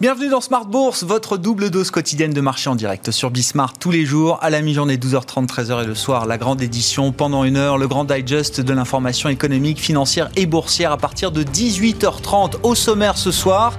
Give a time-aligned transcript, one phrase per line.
[0.00, 3.92] Bienvenue dans Smart Bourse, votre double dose quotidienne de marché en direct sur Bismart tous
[3.92, 7.56] les jours à la mi-journée 12h30, 13h et le soir la grande édition pendant une
[7.56, 12.74] heure, le grand digest de l'information économique, financière et boursière à partir de 18h30 au
[12.74, 13.78] sommaire ce soir.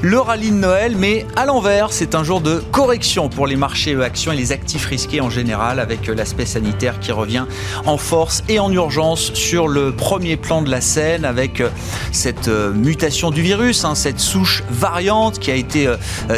[0.00, 4.02] Le rallye de Noël, mais à l'envers, c'est un jour de correction pour les marchés
[4.02, 7.44] actions et les actifs risqués en général avec l'aspect sanitaire qui revient
[7.84, 11.62] en force et en urgence sur le premier plan de la scène avec
[12.12, 15.96] cette mutation du virus, hein, cette souche variante qui a été euh,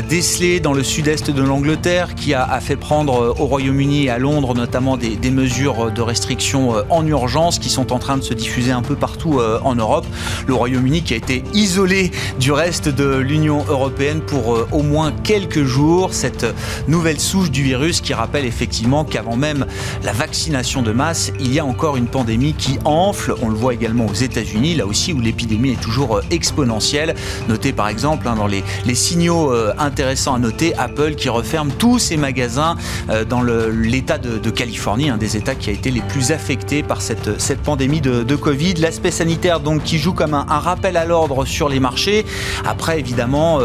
[0.09, 4.19] décelé dans le sud-est de l'Angleterre, qui a, fait prendre euh, au Royaume-Uni et à
[4.19, 8.35] Londres notamment des, mesures de restriction euh, en urgence qui sont en train de se
[8.35, 10.07] diffuser un peu partout en Europe.
[10.47, 15.65] Le Royaume-Uni qui a été isolé du reste de l'Union européenne pour au moins quelques
[15.65, 16.13] jours.
[16.13, 16.47] Cette
[16.89, 19.67] nouvelle souche du virus qui rappelle effectivement qu'avant même
[20.05, 23.35] la vaccination de masse, il y a encore une pandémie qui enfle.
[23.43, 27.15] On le voit également aux États-Unis, là aussi où l'épidémie est toujours exponentielle.
[27.49, 28.63] Notez par exemple hein, dans les
[29.03, 32.77] signaux euh, intéressants à noter, Apple qui referme tous ses magasins
[33.11, 37.03] euh, dans l'État de, Californie, un des États qui a été les plus affectés par
[37.03, 38.75] cette, cette pandémie de, Covid.
[38.75, 42.25] L'aspect sanitaire donc qui joue comme un, rappel à l'ordre sur les marchés.
[42.65, 43.61] Après évidemment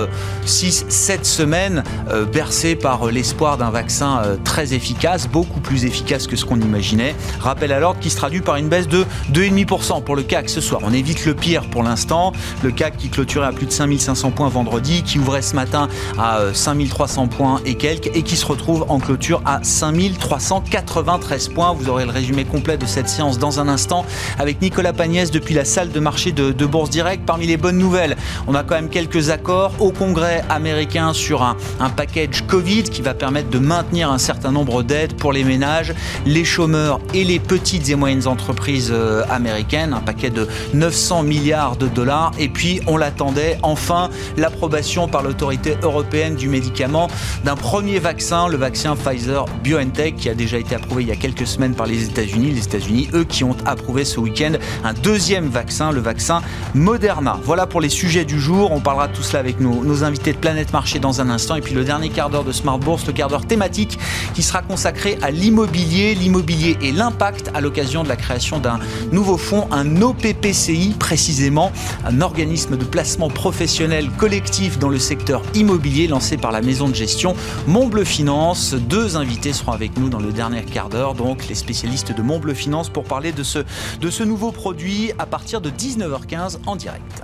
[0.45, 1.83] 6-7 euh, semaines
[2.31, 7.15] bercées par l'espoir d'un vaccin très efficace, beaucoup plus efficace que ce qu'on imaginait.
[7.39, 10.61] Rappel à l'ordre qui se traduit par une baisse de 2,5% pour le CAC ce
[10.61, 10.81] soir.
[10.83, 12.33] On évite le pire pour l'instant.
[12.63, 16.39] Le CAC qui clôturait à plus de 5500 points vendredi, qui ouvrait ce matin à
[16.53, 21.73] 5300 euh, points et quelques et qui se retrouve en clôture à 5393 points.
[21.73, 24.05] Vous aurez le résumé complet de cette séance dans un instant
[24.39, 27.23] avec Nicolas Pagnès depuis la salle de marché de, Bourse Direct.
[27.25, 28.15] Parmi les bonnes nouvelles,
[28.47, 33.01] on a quand même quelques accords au Congrès américain sur un, un package Covid qui
[33.01, 35.93] va permettre de maintenir un certain nombre d'aides pour les ménages,
[36.25, 39.93] les chômeurs et les petites et moyennes entreprises euh, américaines.
[39.93, 42.31] Un paquet de 900 milliards de dollars.
[42.39, 47.07] Et puis, on l'attendait, enfin, l'approbation par l'autorité européenne du médicament
[47.43, 51.15] d'un premier vaccin, le vaccin Pfizer BioNTech, qui a déjà été approuvé il y a
[51.15, 52.51] quelques semaines par les États-Unis.
[52.51, 56.41] Les États-Unis, eux, qui ont approuvé ce week-end un deuxième vaccin, le vaccin
[56.73, 57.39] Moderna.
[57.43, 58.71] Voilà pour les sujets du jour.
[58.71, 61.55] On parlera de tout cela avec nos, invités de Planète Marché dans un instant.
[61.55, 63.97] Et puis le dernier quart d'heure de Smart Bourse, le quart d'heure thématique
[64.33, 68.79] qui sera consacré à l'immobilier, l'immobilier et l'impact à l'occasion de la création d'un
[69.11, 71.71] nouveau fonds, un OPPCI précisément,
[72.05, 76.93] un organisme de placement professionnel collectif dans le secteur immobilier lancé par la maison de
[76.93, 77.33] gestion
[77.65, 78.73] Montbleu Finance.
[78.73, 82.53] Deux invités seront avec nous dans le dernier quart d'heure, donc les spécialistes de Montbleu
[82.53, 83.59] Finance pour parler de ce,
[84.01, 87.23] de ce nouveau produit à partir de 19h15 en direct.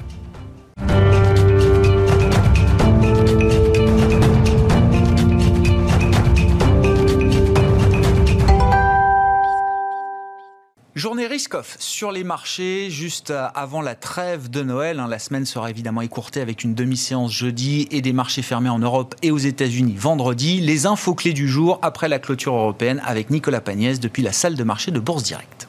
[11.03, 15.01] Journée risk-off sur les marchés juste avant la trêve de Noël.
[15.01, 15.09] Hein.
[15.09, 19.13] La semaine sera évidemment écourtée avec une demi-séance jeudi et des marchés fermés en Europe
[19.21, 20.61] et aux États-Unis vendredi.
[20.61, 24.55] Les infos clés du jour après la clôture européenne avec Nicolas Pagnès depuis la salle
[24.55, 25.67] de marché de Bourse Directe.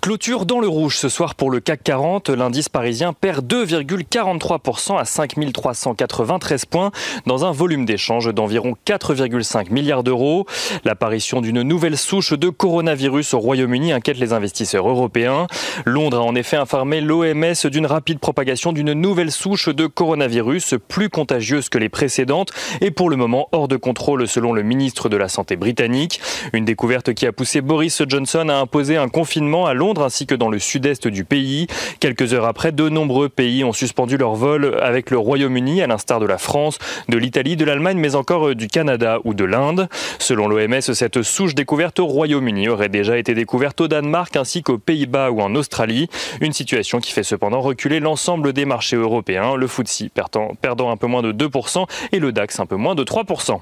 [0.00, 2.30] Clôture dans le rouge ce soir pour le CAC 40.
[2.30, 6.90] L'indice parisien perd 2,43% à 5393 points
[7.26, 10.46] dans un volume d'échange d'environ 4,5 milliards d'euros.
[10.84, 15.46] L'apparition d'une nouvelle souche de coronavirus au Royaume-Uni inquiète les investisseurs européens.
[15.84, 21.08] Londres a en effet informé l'OMS d'une rapide propagation d'une nouvelle souche de coronavirus plus
[21.08, 22.50] contagieuse que les précédentes
[22.80, 26.20] et pour le moment hors de contrôle selon le ministre de la Santé britannique.
[26.52, 30.34] Une découverte qui a poussé Boris Johnson à imposer un confinement à Londres ainsi que
[30.34, 31.66] dans le sud-est du pays.
[32.00, 36.20] Quelques heures après, de nombreux pays ont suspendu leur vol avec le Royaume-Uni, à l'instar
[36.20, 39.88] de la France, de l'Italie, de l'Allemagne, mais encore du Canada ou de l'Inde.
[40.18, 44.78] Selon l'OMS, cette souche découverte au Royaume-Uni aurait déjà été découverte au Danemark ainsi qu'aux
[44.78, 46.08] Pays-Bas ou en Australie.
[46.40, 51.06] Une situation qui fait cependant reculer l'ensemble des marchés européens, le FTSE perdant un peu
[51.06, 53.60] moins de 2% et le DAX un peu moins de 3%.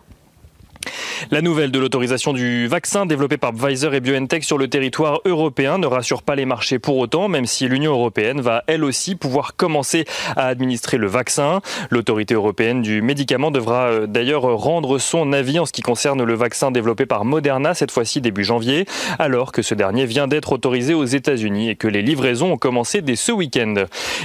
[1.31, 5.79] La nouvelle de l'autorisation du vaccin développé par Pfizer et BioNTech sur le territoire européen
[5.79, 9.57] ne rassure pas les marchés pour autant, même si l'Union européenne va elle aussi pouvoir
[9.57, 10.05] commencer
[10.37, 11.61] à administrer le vaccin.
[11.91, 16.35] L'autorité européenne du médicament devra euh, d'ailleurs rendre son avis en ce qui concerne le
[16.35, 18.87] vaccin développé par Moderna, cette fois-ci début janvier,
[19.19, 23.03] alors que ce dernier vient d'être autorisé aux États-Unis et que les livraisons ont commencé
[23.03, 23.75] dès ce week-end.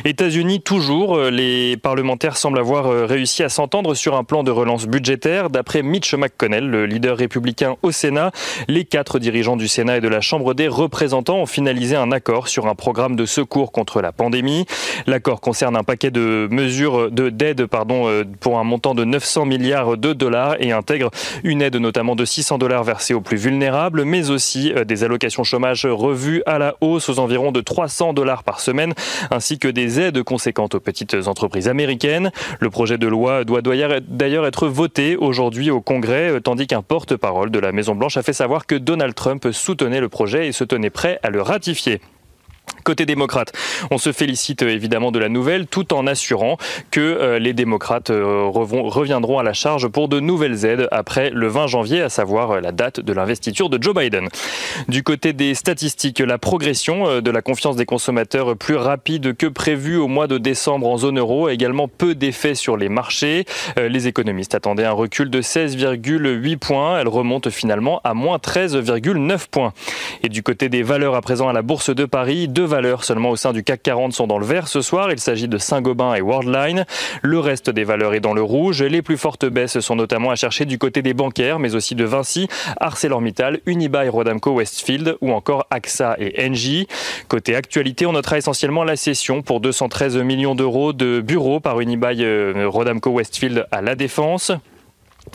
[0.06, 4.52] États-Unis toujours, euh, les parlementaires semblent avoir euh, réussi à s'entendre sur un plan de
[4.52, 5.50] relance budgétaire.
[5.50, 8.32] D'après Mitch McConnell, le le leader républicain au Sénat.
[8.68, 12.48] Les quatre dirigeants du Sénat et de la Chambre des représentants ont finalisé un accord
[12.48, 14.66] sur un programme de secours contre la pandémie.
[15.06, 19.46] L'accord concerne un paquet de mesures de d'aide pardon euh, pour un montant de 900
[19.46, 21.12] milliards de dollars et intègre
[21.44, 25.44] une aide notamment de 600 dollars versée aux plus vulnérables, mais aussi euh, des allocations
[25.44, 28.94] chômage revues à la hausse aux environs de 300 dollars par semaine,
[29.30, 32.32] ainsi que des aides conséquentes aux petites entreprises américaines.
[32.60, 37.52] Le projet de loi doit d'ailleurs être voté aujourd'hui au Congrès, euh, tandis qu'un porte-parole
[37.52, 40.90] de la Maison-Blanche a fait savoir que Donald Trump soutenait le projet et se tenait
[40.90, 42.02] prêt à le ratifier.
[42.84, 43.54] Côté démocrate,
[43.92, 46.58] on se félicite euh, évidemment de la nouvelle tout en assurant
[46.90, 51.48] que euh, les démocrates euh, reviendront à la charge pour de nouvelles aides après le
[51.48, 54.30] 20 janvier, à savoir la date de l'investiture de Joe Biden.
[54.88, 59.98] Du côté des statistiques, la progression de la confiance des consommateurs plus rapide que prévu
[59.98, 63.46] au mois de décembre en zone euro a également peu d'effet sur les marchés.
[63.78, 67.00] Les économistes attendaient un recul de 16,8 points.
[67.00, 69.74] Elle remonte finalement à moins 13,9 points.
[70.24, 73.36] Et du côté des valeurs à présent à la Bourse de Paris, valeurs seulement au
[73.36, 75.12] sein du CAC 40 sont dans le vert ce soir.
[75.12, 76.86] Il s'agit de Saint-Gobain et Worldline.
[77.22, 78.82] Le reste des valeurs est dans le rouge.
[78.82, 82.06] Les plus fortes baisses sont notamment à chercher du côté des bancaires, mais aussi de
[82.06, 82.48] Vinci,
[82.80, 86.88] ArcelorMittal, Unibail, Rodamco, Westfield ou encore AXA et Engie.
[87.28, 92.24] Côté actualité, on notera essentiellement la cession pour 213 millions d'euros de bureaux par Unibail,
[92.24, 94.54] euh, Rodamco, Westfield à la Défense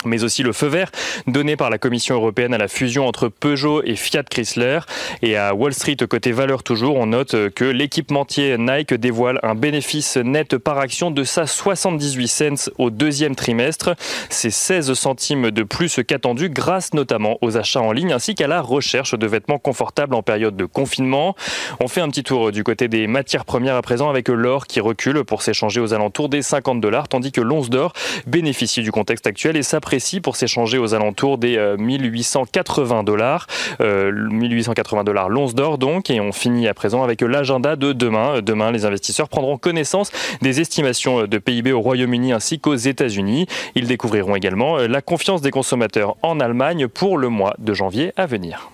[0.04, 0.90] mais aussi le feu vert
[1.26, 4.80] donné par la Commission européenne à la fusion entre Peugeot et Fiat Chrysler.
[5.22, 10.16] Et à Wall Street, côté valeur toujours, on note que l'équipementier Nike dévoile un bénéfice
[10.16, 13.94] net par action de sa 78 cents au deuxième trimestre.
[14.30, 18.60] C'est 16 centimes de plus qu'attendu grâce notamment aux achats en ligne ainsi qu'à la
[18.60, 21.34] recherche de vêtements confortables en période de confinement.
[21.80, 24.80] On fait un petit tour du côté des matières premières à présent avec l'or qui
[24.80, 27.92] recule pour s'échanger aux alentours des 50 dollars tandis que l'once d'or
[28.26, 33.46] bénéficie du contexte actuel et sa précis pour s'échanger aux alentours des 1880 euh, dollars.
[33.80, 36.10] 1880 euh, dollars l'once d'or donc.
[36.10, 38.40] Et on finit à présent avec l'agenda de demain.
[38.42, 40.10] Demain, les investisseurs prendront connaissance
[40.42, 43.46] des estimations de PIB au Royaume-Uni ainsi qu'aux États-Unis.
[43.74, 48.12] Ils découvriront également euh, la confiance des consommateurs en Allemagne pour le mois de janvier
[48.16, 48.70] à venir.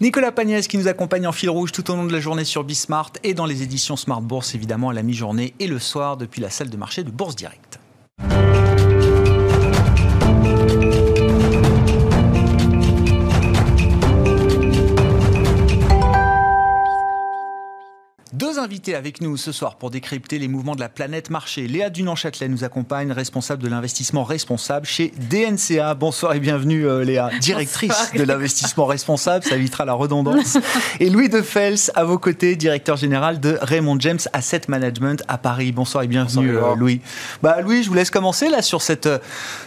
[0.00, 2.64] Nicolas Pagnès qui nous accompagne en fil rouge tout au long de la journée sur
[2.64, 6.40] Bismart et dans les éditions Smart Bourse évidemment à la mi-journée et le soir depuis
[6.40, 7.80] la salle de marché de Bourse Direct.
[18.50, 21.68] Deux invités avec nous ce soir pour décrypter les mouvements de la planète marché.
[21.68, 25.94] Léa Dunan-Châtelet nous accompagne, responsable de l'investissement responsable chez DNCA.
[25.94, 30.58] Bonsoir et bienvenue euh, Léa, directrice de l'investissement responsable, ça évitera la redondance.
[31.00, 35.38] Et Louis De Fels à vos côtés, directeur général de Raymond James Asset Management à
[35.38, 35.70] Paris.
[35.70, 37.02] Bonsoir et bienvenue euh, Louis.
[37.44, 39.18] Bah Louis, je vous laisse commencer là sur cette, euh,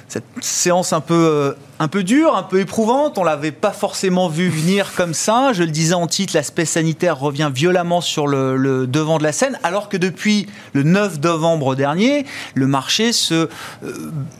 [0.09, 3.17] cette séance un peu un peu dure, un peu éprouvante.
[3.17, 5.51] On l'avait pas forcément vu venir comme ça.
[5.53, 8.55] Je le disais en titre, l'aspect sanitaire revient violemment sur le,
[8.87, 12.25] devant de la scène, alors que depuis le 9 novembre dernier,
[12.55, 13.47] le marché se euh,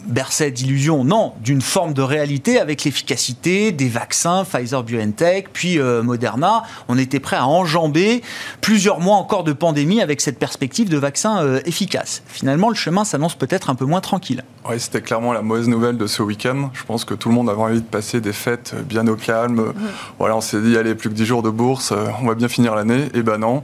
[0.08, 6.04] berçait d'illusions, non, d'une forme de réalité avec l'efficacité des vaccins Pfizer, BioNTech, puis euh,
[6.04, 6.64] Moderna.
[6.88, 8.22] On était prêt à enjamber
[8.62, 12.24] plusieurs mois encore de pandémie avec cette perspective de vaccins euh, efficaces.
[12.28, 14.44] Finalement, le chemin s'annonce peut-être un peu moins tranquille.
[14.70, 16.70] Oui, c'était clairement la mauvaise nouvelle de ce week-end.
[16.74, 19.62] Je pense que tout le monde avait envie de passer des fêtes bien au calme.
[19.62, 19.74] Mm.
[20.20, 22.48] Voilà, on s'est dit, allez, plus que 10 jours de bourse, euh, on va bien
[22.48, 23.10] finir l'année.
[23.14, 23.64] Et ben non,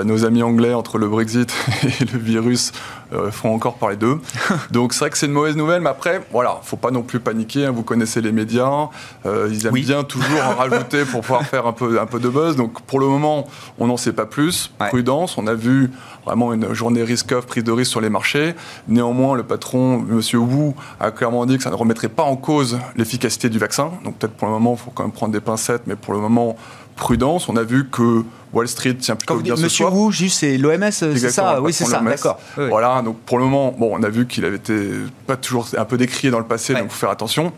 [0.00, 1.52] euh, nos amis anglais, entre le Brexit
[1.82, 2.72] et le virus,
[3.12, 4.20] euh, font encore parler d'eux.
[4.70, 7.20] Donc c'est vrai que c'est une mauvaise nouvelle, mais après, voilà, faut pas non plus
[7.20, 7.66] paniquer.
[7.66, 7.70] Hein.
[7.70, 8.88] vous connaissez les médias,
[9.24, 12.56] ils aiment bien toujours en rajouter pour pouvoir faire un peu, un peu de buzz.
[12.56, 13.46] Donc pour le moment,
[13.78, 14.70] on n'en sait pas plus.
[14.78, 15.90] Prudence, on a vu
[16.30, 18.54] vraiment une journée risk-off, prise de risque sur les marchés.
[18.88, 20.20] Néanmoins, le patron, M.
[20.34, 23.90] Wu, a clairement dit que ça ne remettrait pas en cause l'efficacité du vaccin.
[24.04, 26.20] Donc peut-être pour le moment, il faut quand même prendre des pincettes, mais pour le
[26.20, 26.56] moment,
[26.96, 27.48] prudence.
[27.48, 30.90] On a vu que Wall Street tient plutôt bien ce Monsieur Wu, juste c'est l'OMS,
[30.90, 32.38] c'est ça Oui, c'est ça, d'accord.
[32.56, 34.90] Voilà, donc pour le moment, bon, on a vu qu'il avait été
[35.26, 37.52] pas toujours un peu décrié dans le passé, donc il faut faire attention.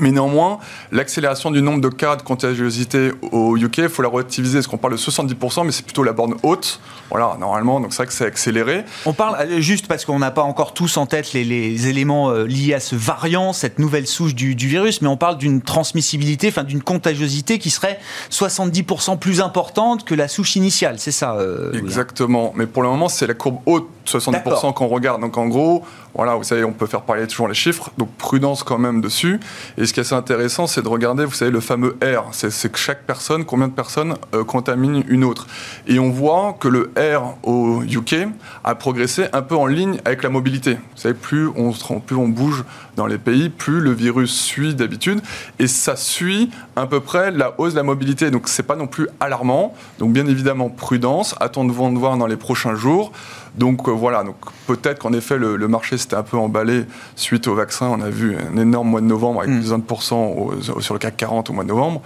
[0.00, 0.58] Mais néanmoins,
[0.90, 4.78] l'accélération du nombre de cas de contagiosité au UK, il faut la relativiser, parce qu'on
[4.78, 6.80] parle de 70%, mais c'est plutôt la borne haute.
[7.10, 8.84] Voilà, normalement, donc c'est vrai que c'est accéléré.
[9.04, 12.44] On parle, euh, juste parce qu'on n'a pas encore tous en tête les, éléments euh,
[12.44, 16.64] liés à ce variant, cette nouvelle souche du, virus, mais on parle d'une transmissibilité, enfin
[16.64, 17.98] d'une contagiosité qui serait
[18.30, 23.08] 70% plus importante que la souche initiale, c'est ça euh, Exactement, mais pour le moment,
[23.08, 25.20] c'est la courbe haute 60% qu'on regarde.
[25.20, 28.62] Donc en gros, voilà, vous savez, on peut faire parler toujours les chiffres, donc prudence
[28.62, 29.40] quand même dessus.
[29.78, 32.28] Et ce qui est assez intéressant, c'est de regarder, vous savez, le fameux R.
[32.32, 35.46] C'est que chaque personne, combien de personnes euh, contaminent une autre.
[35.86, 38.28] Et on voit que le R au UK
[38.64, 40.74] a progressé un peu en ligne avec la mobilité.
[40.74, 42.64] Vous savez, plus on, plus on bouge
[42.96, 45.20] dans les pays, plus le virus suit d'habitude.
[45.58, 48.30] Et ça suit à peu près la hausse de la mobilité.
[48.30, 49.74] Donc c'est pas non plus alarmant.
[49.98, 51.34] Donc bien évidemment, prudence.
[51.40, 53.12] Attendons de voir dans les prochains jours.
[53.56, 56.84] Donc euh, voilà, donc peut-être qu'en effet le, marché s'était un peu emballé
[57.16, 57.86] suite au vaccin.
[57.88, 59.60] On a vu un énorme mois de novembre avec mm.
[59.60, 62.02] plus de 20% sur le CAC 40 au mois de novembre.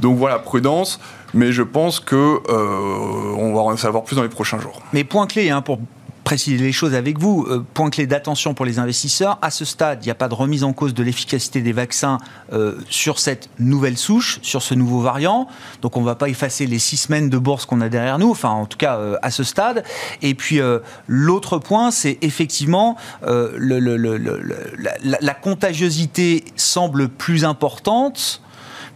[0.00, 1.00] Donc voilà, prudence,
[1.34, 4.80] mais je pense que euh, on va en savoir plus dans les prochains jours.
[4.92, 5.78] Mais point clé hein, pour
[6.24, 7.46] préciser les choses avec vous.
[7.48, 9.38] Euh, point clé d'attention pour les investisseurs.
[9.42, 12.18] À ce stade, il n'y a pas de remise en cause de l'efficacité des vaccins
[12.52, 15.46] euh, sur cette nouvelle souche, sur ce nouveau variant.
[15.82, 18.30] Donc on ne va pas effacer les six semaines de bourse qu'on a derrière nous,
[18.30, 19.84] enfin en tout cas euh, à ce stade.
[20.22, 20.60] Et puis
[21.06, 28.40] l'autre point, c'est effectivement le, la, la, contagiosité semble plus importante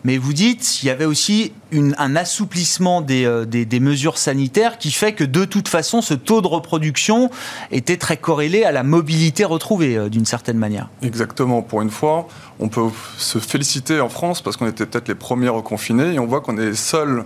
[0.05, 5.13] mais vous dites, il y avait aussi un assouplissement euh, des, mesures sanitaires qui fait
[5.13, 7.31] que de toute façon, ce taux de reproduction
[7.71, 10.89] était très corrélé à la mobilité retrouvée euh, d'une certaine manière.
[11.03, 11.63] Exactement.
[11.63, 12.29] Pour une fois,
[12.61, 16.27] on peut se féliciter en France parce qu'on était peut-être les premiers reconfinés et on
[16.27, 17.25] voit qu'on est seul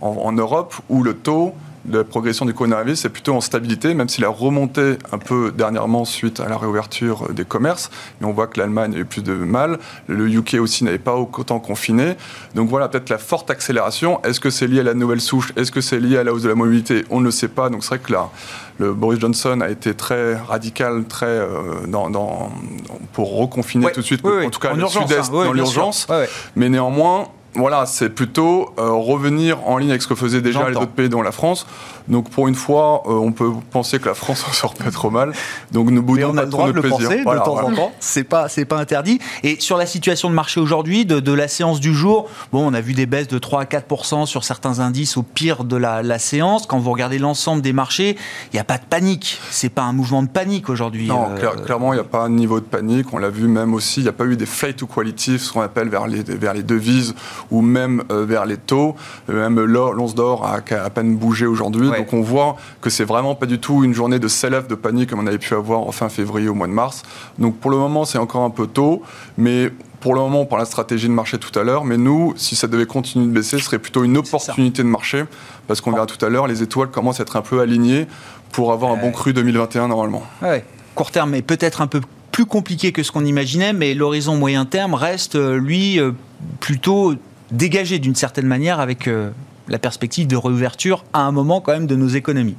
[0.00, 1.54] en Europe où le taux
[1.90, 6.04] la progression du coronavirus est plutôt en stabilité, même s'il a remonté un peu dernièrement
[6.04, 7.90] suite à la réouverture des commerces.
[8.20, 9.78] Mais on voit que l'Allemagne a eu plus de mal.
[10.06, 12.16] Le UK aussi n'avait pas autant confiné.
[12.54, 14.22] Donc voilà, peut-être la forte accélération.
[14.24, 15.52] Est-ce que c'est lié à la nouvelle souche?
[15.56, 17.04] Est-ce que c'est lié à la hausse de la mobilité?
[17.10, 17.70] On ne le sait pas.
[17.70, 18.30] Donc c'est vrai que là,
[18.78, 22.52] le Boris Johnson a été très radical, très euh, dans,
[23.12, 25.44] pour reconfiner tout de suite, en tout cas le sud-est, hein.
[25.44, 26.06] dans l'urgence.
[26.56, 30.76] Mais néanmoins, voilà, c'est plutôt euh, revenir en ligne avec ce que faisaient déjà les
[30.76, 31.66] autres pays, dont la France.
[32.08, 35.10] Donc pour une fois, euh, on peut penser que la France en sort pas trop
[35.10, 35.32] mal.
[35.72, 37.08] Donc nous boudons pas trop notre plaisir.
[37.08, 37.92] Penser, de temps en temps.
[38.00, 39.20] C'est pas, c'est pas interdit.
[39.42, 42.80] Et sur la situation de marché aujourd'hui, de, la séance du jour, bon, on a
[42.80, 46.66] vu des baisses de 3 à 4% sur certains indices au pire de la, séance.
[46.66, 48.16] Quand vous regardez l'ensemble des marchés,
[48.52, 49.38] il n'y a pas de panique.
[49.50, 51.06] C'est pas un mouvement de panique aujourd'hui.
[51.06, 53.12] Non, euh, clairement, il n'y a pas un niveau de panique.
[53.12, 54.00] On l'a vu même aussi.
[54.00, 56.54] Il n'y a pas eu des flight to quality, ce qu'on appelle vers les, vers
[56.54, 57.14] les devises
[57.50, 58.96] ou même euh, vers les taux.
[59.28, 61.88] Même l'once d'or a à peine bougé aujourd'hui.
[61.98, 65.10] Donc on voit que c'est vraiment pas du tout une journée de sell-off, de panique
[65.10, 67.02] comme on avait pu avoir en fin février au mois de mars.
[67.38, 69.02] Donc pour le moment, c'est encore un peu tôt,
[69.36, 72.32] mais pour le moment, on parle de stratégie de marché tout à l'heure, mais nous,
[72.36, 75.24] si ça devait continuer de baisser, ce serait plutôt une opportunité de marché,
[75.66, 78.06] parce qu'on verra tout à l'heure, les étoiles commencent à être un peu alignées
[78.52, 80.22] pour avoir un bon cru 2021 normalement.
[80.40, 80.64] Ouais.
[80.94, 82.00] Court terme est peut-être un peu
[82.32, 86.12] plus compliqué que ce qu'on imaginait, mais l'horizon moyen terme reste, euh, lui, euh,
[86.60, 87.14] plutôt
[87.50, 89.30] dégagé d'une certaine manière avec euh,
[89.68, 92.56] la perspective de réouverture à un moment quand même de nos économies.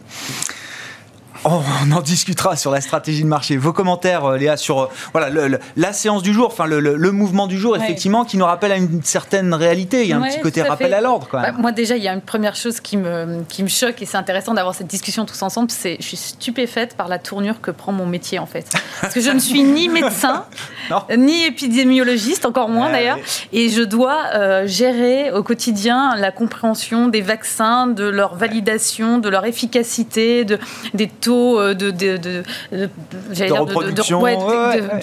[1.46, 3.56] On en discutera sur la stratégie de marché.
[3.56, 7.58] Vos commentaires, euh, Léa, sur euh, voilà, la séance du jour, enfin le, mouvement du
[7.58, 10.04] jour, effectivement, qui nous rappelle à une certaine réalité.
[10.04, 11.28] Il y a un petit côté rappel à l'ordre.
[11.32, 14.06] Bah, moi, déjà, il y a une première chose qui me, qui me choque et
[14.06, 15.72] c'est intéressant d'avoir cette discussion tous ensemble.
[15.72, 18.70] C'est je suis stupéfaite par la tournure que prend mon métier, en fait.
[19.02, 20.46] Parce que je ne suis ni médecin,
[21.18, 23.18] ni épidémiologiste, encore moins d'ailleurs.
[23.54, 29.30] Et je dois euh, gérer au quotidien la compréhension des vaccins, de leur validation, de
[29.30, 30.60] leur efficacité, de,
[30.94, 32.90] des taux euh, de, de, de, de,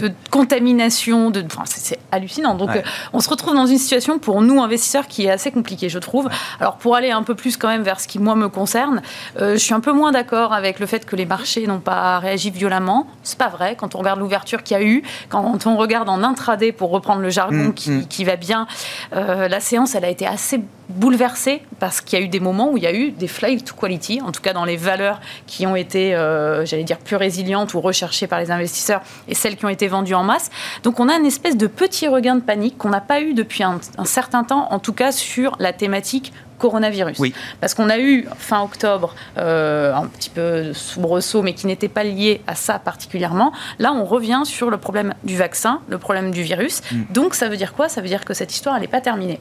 [0.01, 1.31] de, contamination.
[1.31, 2.55] De, enfin, c'est hallucinant.
[2.55, 5.89] Donc, euh, on se retrouve dans une situation pour nous investisseurs qui est assez compliquée,
[5.89, 6.29] je trouve.
[6.61, 9.03] Alors, pour aller un peu plus quand même vers ce qui moi me concerne,
[9.41, 12.19] euh, je suis un peu moins d'accord avec le fait que les marchés n'ont pas
[12.19, 13.07] réagi violemment.
[13.23, 13.77] C'est pas vrai.
[13.79, 17.21] Quand on regarde l'ouverture qu'il y a eu, quand on regarde en intraday, pour reprendre
[17.21, 18.07] le jargon mm, qui, mm.
[18.07, 18.67] qui, va bien,
[19.13, 22.77] la séance, elle a été assez bouleversée parce qu'il y a eu des moments où
[22.77, 25.67] il y a eu des flight to quality, en tout cas dans les valeurs qui
[25.67, 26.16] ont été euh,
[26.65, 30.15] j'allais dire, plus résilientes ou recherchées par les investisseurs et celles qui ont été vendues
[30.15, 30.51] en masse.
[30.83, 33.63] Donc on a une espèce de petit regain de panique qu'on n'a pas eu depuis
[33.63, 37.19] un, certain temps, en tout cas sur la thématique coronavirus.
[37.19, 37.35] Oui.
[37.61, 42.05] Parce qu'on a eu fin octobre euh, un petit peu soubresaut, mais qui n'était pas
[42.05, 43.53] lié à ça particulièrement.
[43.79, 46.83] Là, on revient sur le problème du vaccin, le problème du virus.
[46.91, 47.03] Mm.
[47.11, 47.89] Donc, ça veut dire quoi?
[47.89, 49.41] Ça veut dire que cette histoire, elle n'est pas terminée.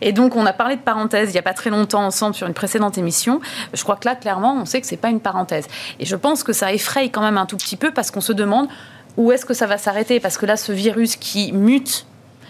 [0.00, 2.46] Et donc, on a parlé de parenthèse il n'y a pas très longtemps ensemble sur
[2.46, 3.40] une précédente émission.
[3.72, 5.66] Je crois que là, clairement, on sait que c'est pas une parenthèse.
[5.98, 8.32] Et je pense que ça effraie quand même un tout petit peu parce qu'on se
[8.32, 8.68] demande
[9.16, 12.06] où est-ce que ça va s'arrêter Parce que là, ce virus qui mute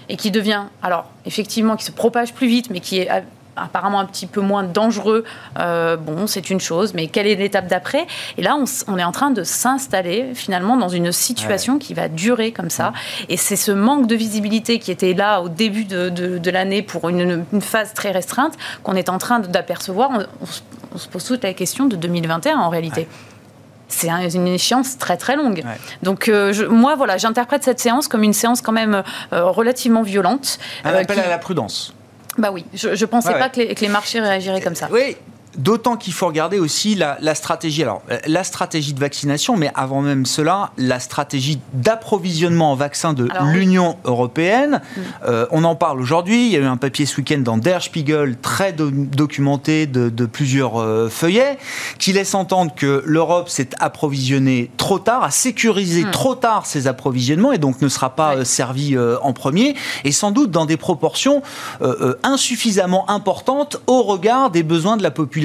[0.08, 3.08] et qui devient, alors effectivement, qui se propage plus vite, mais qui est
[3.56, 5.24] apparemment un petit peu moins dangereux,
[5.58, 8.06] euh, bon, c'est une chose, mais quelle est l'étape d'après?
[8.38, 8.56] Et là,
[8.86, 12.92] on, est en train de s'installer finalement dans une situation qui va durer comme ça.
[13.28, 17.44] Et c'est ce manque de visibilité qui était là au début de, l'année pour une,
[17.60, 20.10] phase très restreinte qu'on est en train d'apercevoir.
[20.40, 23.08] On, se pose toute la question de 2021 en réalité.
[23.88, 25.62] c'est une échéance très très longue.
[26.02, 30.58] Donc je, moi, voilà, j'interprète cette séance comme une séance quand même relativement violente.
[30.84, 31.94] Un appel à la prudence.
[32.38, 34.88] Bah oui, je ne pensais pas que les, que les, marchés réagiraient comme ça.
[34.90, 35.16] Oui,
[35.58, 37.82] D'autant qu'il faut regarder aussi la, stratégie.
[37.82, 43.28] Alors, la stratégie de vaccination, mais avant même cela, la stratégie d'approvisionnement en vaccins de
[43.52, 44.80] l'Union européenne.
[44.80, 45.00] Mm.
[45.26, 46.46] Euh, on en parle aujourd'hui.
[46.46, 50.80] Il y a eu un papier ce week-end dans Der Spiegel, très documenté de, plusieurs
[50.80, 51.58] euh, feuillets,
[51.98, 56.10] qui laisse entendre que l'Europe s'est approvisionnée trop tard, a sécurisé mm.
[56.12, 60.30] trop tard ses approvisionnements et donc ne sera pas euh, servie en premier, et sans
[60.30, 61.42] doute dans des proportions
[62.22, 65.41] insuffisamment importantes au regard des besoins de la population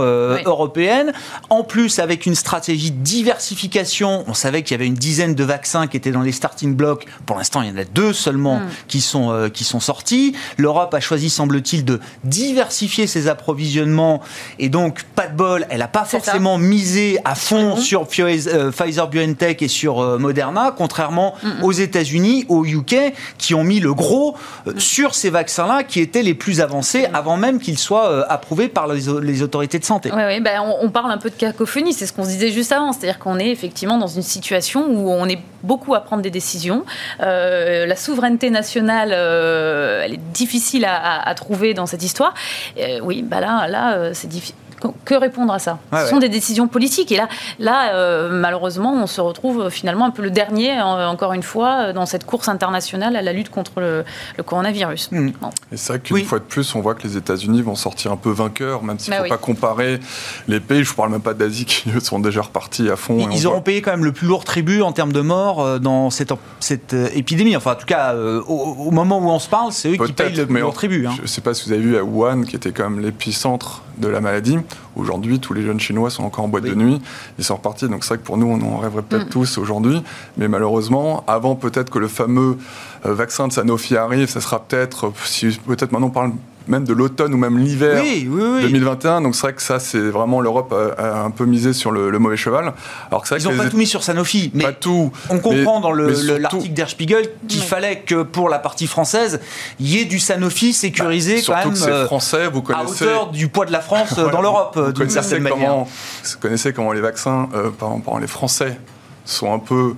[0.00, 1.12] euh, européenne.
[1.48, 5.44] En plus, avec une stratégie de diversification, on savait qu'il y avait une dizaine de
[5.44, 7.06] vaccins qui étaient dans les starting blocks.
[7.26, 8.68] Pour l'instant, il y en a deux seulement hmm.
[8.88, 10.34] qui, sont, euh, qui sont sortis.
[10.56, 14.20] L'Europe a choisi, semble-t-il, de diversifier ses approvisionnements.
[14.58, 19.08] Et donc, pas de bol, elle n'a pas forcément misé à fond sur euh, Pfizer
[19.08, 21.64] BioNTech et sur Moderna, contrairement hmm.
[21.64, 24.36] aux États-Unis, au UK, qui ont mis le gros
[24.76, 29.02] sur ces vaccins-là qui étaient les plus avancés avant même qu'ils soient approuvés par les,
[29.22, 30.10] les autorités de santé.
[30.14, 32.92] Oui, ben, on, parle un peu de cacophonie, c'est ce qu'on se disait juste avant,
[32.92, 36.84] c'est-à-dire qu'on est effectivement dans une situation où on est beaucoup à prendre des décisions.
[37.20, 42.34] Euh, la souveraineté nationale, euh, elle est difficile à, trouver dans cette histoire.
[42.78, 44.56] Euh, oui, bah là, là c'est difficile
[45.04, 45.78] que répondre à ça?
[45.92, 47.12] Ce sont des décisions politiques.
[47.12, 51.08] Et là, là euh, malheureusement, on se retrouve euh, finalement un peu le dernier, euh,
[51.08, 54.04] encore une fois, dans cette course internationale à la lutte contre le,
[54.44, 55.10] coronavirus.
[55.12, 55.28] Hmm.
[55.72, 58.16] Et c'est vrai qu'une fois de plus, on voit que les États-Unis vont sortir un
[58.16, 60.00] peu vainqueurs, même s'il ne bah faut pas comparer
[60.48, 60.84] les pays.
[60.84, 63.28] Je ne parle même pas d'Asie qui sont déjà repartis à fond.
[63.30, 66.32] Ils, auront payé quand même le plus lourd tribut en termes de morts dans cette,
[66.60, 67.56] cette épidémie.
[67.56, 70.46] Enfin, en tout cas, au, moment où on se parle, c'est eux qui payent le
[70.46, 71.06] plus lourd tribut.
[71.06, 71.12] Hein.
[71.16, 73.82] Je ne sais pas si vous avez vu à Wuhan, qui était quand même l'épicentre
[73.98, 74.58] de la maladie.
[74.96, 77.00] Aujourd'hui, tous les jeunes Chinois sont encore en boîte de nuit.
[77.38, 77.88] Ils sont repartis.
[77.88, 79.30] Donc c'est vrai que pour nous, on en rêverait peut-être mm.
[79.30, 80.02] tous aujourd'hui.
[80.36, 82.58] Mais malheureusement, avant peut-être que le fameux
[83.06, 86.32] euh, vaccin de Sanofi arrive, ça sera peut-être, si peut-être maintenant on parle
[86.68, 89.22] même de l'automne ou même l'hiver 2021.
[89.22, 92.36] Donc c'est vrai que ça, c'est vraiment l'Europe a, un peu misé sur le, mauvais
[92.36, 92.72] cheval.
[93.08, 95.92] Alors que Ils n'ont pas tout mis sur Sanofi, mais pas tout, on comprend dans
[95.92, 99.40] l'article d'Air Spiegel qu'il fallait que pour la partie française,
[99.78, 101.78] il y ait du Sanofi sécurisé bah, quand même.
[101.78, 103.04] Que euh, français, vous connaissez.
[103.04, 105.84] À hauteur du poids de la France euh, dans l'Europe, euh, d'une certaine manière.
[105.84, 107.48] Vous connaissez comment les vaccins,
[107.78, 108.78] par exemple, les Français
[109.24, 109.94] sont un peu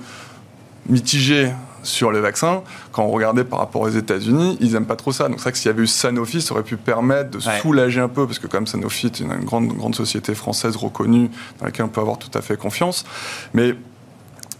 [0.88, 1.50] mitigés
[1.82, 2.62] sur les vaccins,
[2.92, 5.28] quand on regardait par rapport aux États-Unis, ils n'aiment pas trop ça.
[5.28, 8.00] Donc c'est vrai que s'il y avait eu Sanofi, ça aurait pu permettre de soulager
[8.00, 11.86] un peu, parce que comme Sanofi est une grande, grande société française reconnue dans laquelle
[11.86, 13.04] on peut avoir tout à fait confiance.
[13.54, 13.74] Mais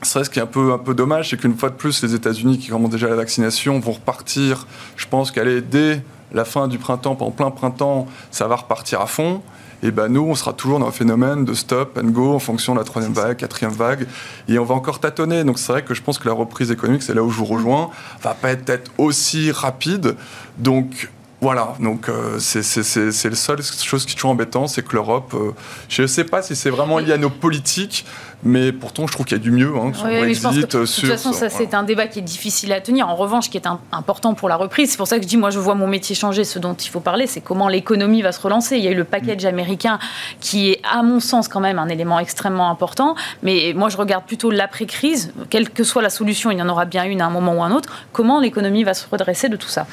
[0.02, 2.58] ce qui est un peu, un peu dommage, c'est qu'une fois de plus, les États-Unis
[2.58, 4.66] qui commencent déjà la vaccination vont repartir.
[4.96, 9.06] Je pense qu'aller dès la fin du printemps, en plein printemps, ça va repartir à
[9.06, 9.42] fond
[9.82, 12.74] et ben nous, on sera toujours dans un phénomène de stop and go en fonction
[12.74, 14.06] de la troisième vague, quatrième vague,
[14.48, 15.44] et on va encore tâtonner.
[15.44, 17.44] Donc c'est vrai que je pense que la reprise économique, c'est là où je vous
[17.44, 17.90] rejoins,
[18.22, 20.16] va pas être peut-être aussi rapide.
[20.58, 21.10] Donc
[21.42, 25.50] voilà, donc euh, c'est le seul chose qui est toujours embêtant, c'est que l'Europe, euh,
[25.88, 28.04] je ne sais pas si c'est vraiment lié à nos politiques,
[28.44, 30.52] mais pourtant, je trouve qu'il y a du mieux hein, sur oui, Brexit.
[30.52, 33.08] de toute façon, ça, c'est un débat qui est difficile à tenir.
[33.08, 35.50] En revanche, qui est important pour la reprise, c'est pour ça que je dis, moi,
[35.50, 36.42] je vois mon métier changer.
[36.44, 38.76] Ce dont il faut parler, c'est comment l'économie va se relancer.
[38.76, 40.00] Il y a eu le package américain
[40.40, 43.14] qui est, à mon sens, quand même un élément extrêmement important.
[43.44, 45.32] Mais moi, je regarde plutôt l'après-crise.
[45.48, 47.62] Quelle que soit la solution, il y en aura bien une à un moment ou
[47.62, 47.90] un autre.
[48.12, 49.86] Comment l'économie va se redresser de tout ça?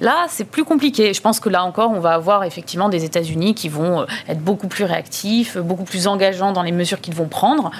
[0.00, 0.79] Là, c'est plus compliqué.
[0.82, 4.40] Je pense que là encore, on va avoir effectivement des États-Unis qui vont euh, être
[4.40, 7.70] beaucoup plus réactifs, beaucoup plus engageants dans les mesures qu'ils vont prendre.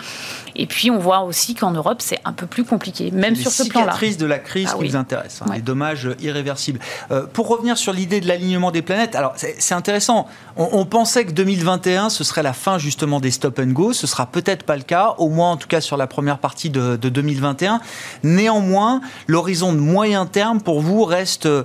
[0.57, 3.63] Et puis on voit aussi qu'en Europe, c'est un peu plus compliqué, même sur ce
[3.65, 3.95] plan-là.
[3.99, 6.81] C'est de la crise ah qui nous intéresse, hein, les dommages irréversibles.
[7.11, 10.27] Euh, pour revenir sur l'idée de l'alignement des planètes, alors c'est intéressant.
[10.57, 13.93] On, pensait que 2021, ce serait la fin justement des stop and go.
[13.93, 16.69] Ce sera peut-être pas le cas, au moins en tout cas sur la première partie
[16.69, 17.81] de, 2021.
[18.23, 21.65] Néanmoins, l'horizon de moyen terme pour vous reste euh,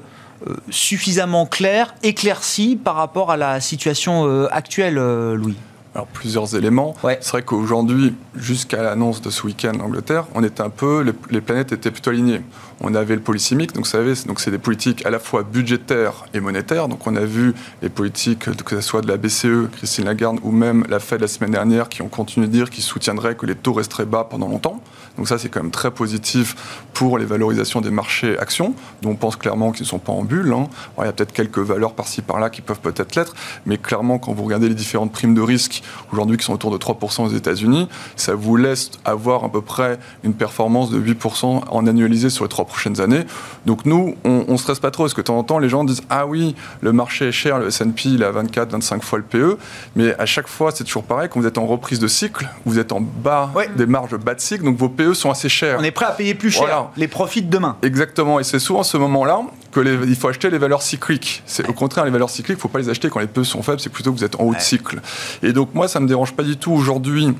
[0.69, 5.57] suffisamment clair, éclairci par rapport à la situation euh, actuelle, Louis
[5.95, 6.93] alors plusieurs éléments.
[7.01, 11.39] C'est vrai qu'aujourd'hui, jusqu'à l'annonce de ce week-end en Angleterre, on était un peu, les,
[11.41, 12.41] planètes étaient plutôt alignées.
[12.81, 16.39] On avait le polysémique, donc vous savez, c'est des politiques à la fois budgétaires et
[16.39, 16.87] monétaires.
[16.87, 20.51] Donc on a vu les politiques, que ce soit de la BCE, Christine Lagarde, ou
[20.51, 23.55] même la Fed la semaine dernière, qui ont continué de dire qu'ils soutiendraient que les
[23.55, 24.81] taux resteraient bas pendant longtemps.
[25.17, 29.15] Donc ça, c'est quand même très positif pour les valorisations des marchés actions, dont on
[29.15, 30.51] pense clairement qu'ils ne sont pas en bulle.
[30.51, 30.67] Hein.
[30.99, 33.33] il y a peut-être quelques valeurs par-ci par-là qui peuvent peut-être l'être,
[33.65, 36.77] mais clairement, quand vous regardez les différentes primes de risque aujourd'hui qui sont autour de
[36.77, 41.87] 3% aux États-Unis, ça vous laisse avoir à peu près une performance de 8% en
[41.87, 43.25] annualisé sur les trois prochaines années.
[43.65, 45.83] Donc nous, on, ne stresse pas trop, parce que de temps en temps, les gens
[45.83, 49.25] disent ah oui, le marché est cher, le S&P il à 24, 25 fois le
[49.25, 49.57] PE,
[49.95, 51.29] mais à chaque fois c'est toujours pareil.
[51.31, 54.41] Quand vous êtes en reprise de cycle, vous êtes en bas des marges bas de
[54.41, 55.77] cycle, donc vos PE sont assez chers.
[55.79, 57.77] On est prêt à payer plus cher les profits de demain.
[57.81, 59.41] Exactement, et c'est souvent ce moment-là
[59.73, 61.43] qu'il faut acheter les valeurs cycliques.
[61.45, 63.43] C'est au contraire les valeurs cycliques, il ne faut pas les acheter quand les PE
[63.43, 65.01] sont faibles, c'est plutôt que vous êtes en haut de cycle.
[65.43, 67.33] Et donc moi, ça me dérange pas du tout aujourd'hui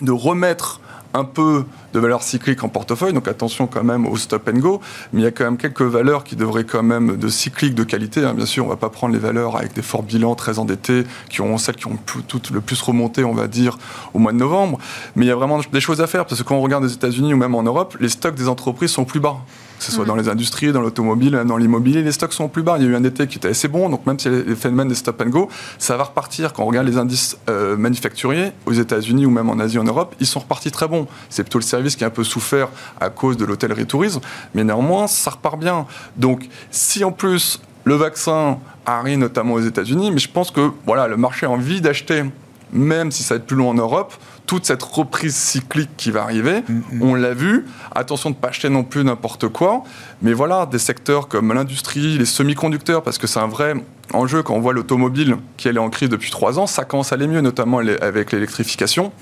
[0.00, 0.80] de remettre
[1.14, 4.80] un peu de valeurs cycliques en portefeuille, donc attention quand même au stop and go,
[5.12, 7.84] mais il y a quand même quelques valeurs qui devraient quand même de cycliques de
[7.84, 8.24] qualité.
[8.24, 8.34] Hein.
[8.34, 11.40] Bien sûr, on va pas prendre les valeurs avec des forts bilans très endettés, qui
[11.40, 13.78] ont celles qui ont toutes le plus remonté, on va dire,
[14.14, 14.78] au mois de novembre.
[15.16, 16.92] Mais il y a vraiment des choses à faire, parce que quand on regarde les
[16.92, 19.38] États-Unis ou même en Europe, les stocks des entreprises sont plus bas
[19.78, 22.76] que ce soit dans les industries, dans l'automobile, dans l'immobilier, les stocks sont plus bas.
[22.78, 24.88] Il y a eu un été qui était assez bon, donc même si les phénomènes
[24.88, 26.52] des stop and go, ça va repartir.
[26.52, 30.14] Quand on regarde les indices euh, manufacturiers aux États-Unis ou même en Asie, en Europe,
[30.20, 31.06] ils sont repartis très bons.
[31.30, 32.68] C'est plutôt le service qui a un peu souffert
[33.00, 34.20] à cause de l'hôtellerie-tourisme,
[34.54, 35.86] mais néanmoins, ça repart bien.
[36.16, 41.08] Donc, si en plus le vaccin arrive notamment aux États-Unis, mais je pense que voilà,
[41.08, 42.24] le marché a envie d'acheter,
[42.72, 44.14] même si ça va être plus long en Europe,
[44.48, 46.62] toute cette reprise cyclique qui va arriver.
[46.66, 47.02] Mm, mm.
[47.02, 47.66] On l'a vu.
[47.94, 49.84] Attention de ne pas acheter non plus n'importe quoi.
[50.22, 53.74] Mais voilà, des secteurs comme l'industrie, les semi-conducteurs, parce que c'est un vrai
[54.12, 57.16] enjeu quand on voit l'automobile qui est en crise depuis trois ans, ça commence à
[57.16, 59.12] aller mieux, notamment avec l'électrification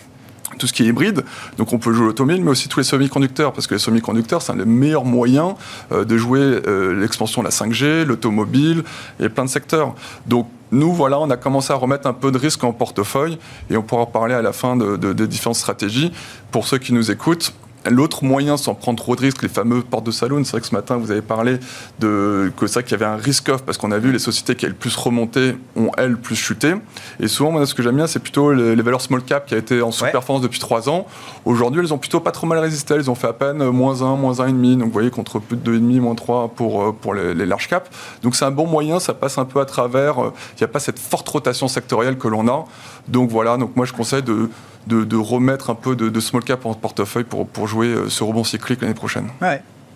[0.58, 1.22] tout ce qui est hybride.
[1.58, 4.52] Donc on peut jouer l'automobile, mais aussi tous les semi-conducteurs, parce que les semi-conducteurs, c'est
[4.52, 5.54] un des meilleurs moyens
[5.92, 8.84] euh, de jouer euh, l'expansion de la 5G, l'automobile
[9.20, 9.94] et plein de secteurs.
[10.26, 13.38] Donc nous, voilà, on a commencé à remettre un peu de risque en portefeuille
[13.70, 16.12] et on pourra parler à la fin de, différentes stratégies.
[16.50, 17.52] Pour ceux qui nous écoutent,
[17.90, 20.66] L'autre moyen, sans prendre trop de risques, les fameux portes de saloon, c'est vrai que
[20.66, 21.58] ce matin, vous avez parlé
[21.98, 24.64] de, que ça, qu'il y avait un risk-off, parce qu'on a vu les sociétés qui
[24.64, 26.74] avaient le plus remonté ont, elles, plus chuté.
[27.20, 29.58] Et souvent, moi, ce que j'aime bien, c'est plutôt les, valeurs small cap qui a
[29.58, 31.06] été en sous-performance depuis trois ans.
[31.44, 32.94] Aujourd'hui, elles ont plutôt pas trop mal résisté.
[32.94, 34.78] Elles ont fait à peine moins 1, moins 1,5.
[34.78, 37.68] Donc, vous voyez, contre plus de 2,5, moins 3 pour, euh, pour les, les large
[37.68, 37.88] cap.
[38.22, 40.18] Donc, c'est un bon moyen, ça passe un peu à travers.
[40.18, 42.64] Euh, il n'y a pas cette forte rotation sectorielle que l'on a.
[43.08, 43.56] Donc, voilà.
[43.56, 44.50] Donc, moi, je conseille de
[44.86, 48.80] de, remettre un peu de, small cap en portefeuille pour, jouer euh, ce rebond cyclique
[48.80, 49.28] l'année prochaine.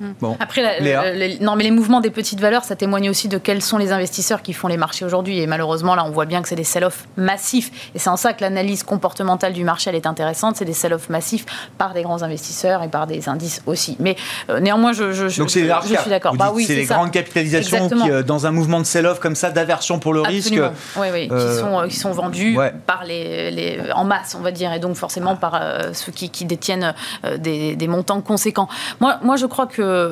[0.01, 0.13] Mm.
[0.21, 0.37] Bon.
[0.41, 3.79] Après, les, non, mais les mouvements des petites valeurs, ça témoigne aussi de quels sont
[3.79, 5.41] les investisseurs qui font les marchés aujourd'hui.
[5.41, 7.71] Et malheureusement, là, on voit bien que c'est des sell-off massifs.
[7.95, 10.57] Et c'est en ça que l'analyse comportementale du marché, elle est intéressante.
[10.57, 11.47] C'est des sell-off massifs
[11.79, 13.97] par des grands investisseurs et par des indices aussi.
[14.01, 14.17] Mais
[14.49, 16.35] euh, néanmoins, je, je, Donc c'est je, suis d'accord.
[16.35, 19.51] Bah, oui, c'est les grandes capitalisations qui, euh, dans un mouvement de sell-off comme ça,
[19.51, 20.55] d'aversion pour le risque.
[20.97, 24.51] Oui, oui, qui, euh, sont, qui sont vendus par les, les, en masse, on va
[24.51, 25.61] dire, et donc forcément par
[25.93, 26.95] ceux qui, qui détiennent
[27.39, 28.69] des, des, montants conséquents.
[29.01, 29.67] Moi, moi je crois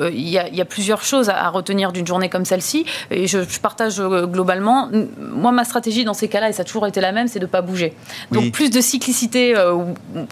[0.09, 2.85] qu'il y a il y a plusieurs choses à, retenir d'une journée comme celle-ci.
[3.11, 4.89] Et je, partage euh, globalement.
[5.17, 7.45] Moi, ma stratégie dans ces cas-là, et ça a toujours été la même, c'est de
[7.45, 7.93] ne pas bouger.
[8.31, 9.55] Donc, plus de cyclicité.
[9.55, 9.77] Euh,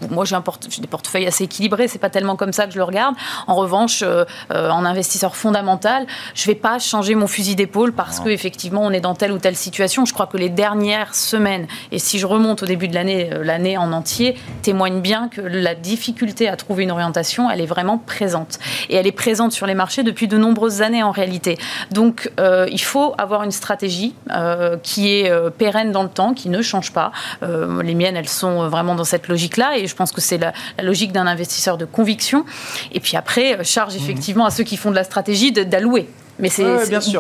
[0.10, 0.36] moi, j'ai
[0.82, 1.88] des portefeuilles assez équilibrés.
[1.88, 3.16] C'est pas tellement comme ça que je le regarde.
[3.48, 8.82] En revanche, euh, en investisseur fondamental, je vais pas changer mon fusil d'épaule parce qu'effectivement,
[8.84, 10.06] on est dans telle ou telle situation.
[10.06, 13.78] Je crois que les dernières semaines, et si je remonte au début de l'année, l'année
[13.78, 18.60] en entier, témoignent bien que la difficulté à trouver une orientation, elle est vraiment présente.
[18.90, 21.58] Et elle est présente sur les marchés depuis de nombreuses années en réalité.
[21.92, 26.34] Donc euh, il faut avoir une stratégie euh, qui est euh, pérenne dans le temps,
[26.34, 27.12] qui ne change pas.
[27.42, 31.12] les miennes, elles sont vraiment dans cette logique-là et je pense que c'est la, logique
[31.12, 32.46] d'un investisseur de conviction.
[32.92, 34.02] Et puis après, charge mhm.
[34.02, 36.08] effectivement à ceux qui font de la stratégie d'allouer.
[36.40, 36.66] Mais c'est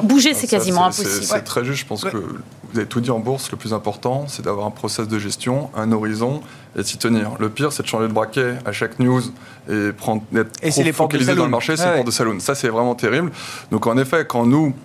[0.04, 1.26] bouger, c'est quasiment impossible.
[1.26, 1.82] C'est très juste.
[1.82, 2.36] Je pense que
[2.78, 3.50] vous avez tout dit en bourse.
[3.50, 6.42] Le plus important, c'est d'avoir un process de gestion, un horizon
[6.78, 7.32] et s'y tenir.
[7.40, 9.22] Le pire, c'est de changer de braquet à chaque news
[9.68, 11.76] et prendre être et trop focalisé dans le marché.
[11.76, 12.40] C'est ouais, de saloon.
[12.40, 13.32] Ça, c'est vraiment terrible.
[13.72, 14.76] Donc, en effet, quand nous,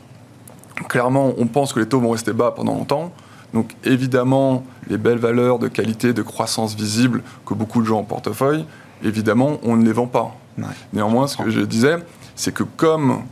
[0.89, 3.13] clairement, on pense que les taux vont rester bas pendant longtemps.
[3.53, 8.01] Donc, évidemment, les belles valeurs de qualité, de croissance visible que beaucoup de gens ont
[8.01, 8.65] en portefeuille,
[9.05, 10.35] évidemment, on ne les vend pas.
[10.95, 11.97] Néanmoins, ce que je disais,
[12.37, 13.25] c'est que comme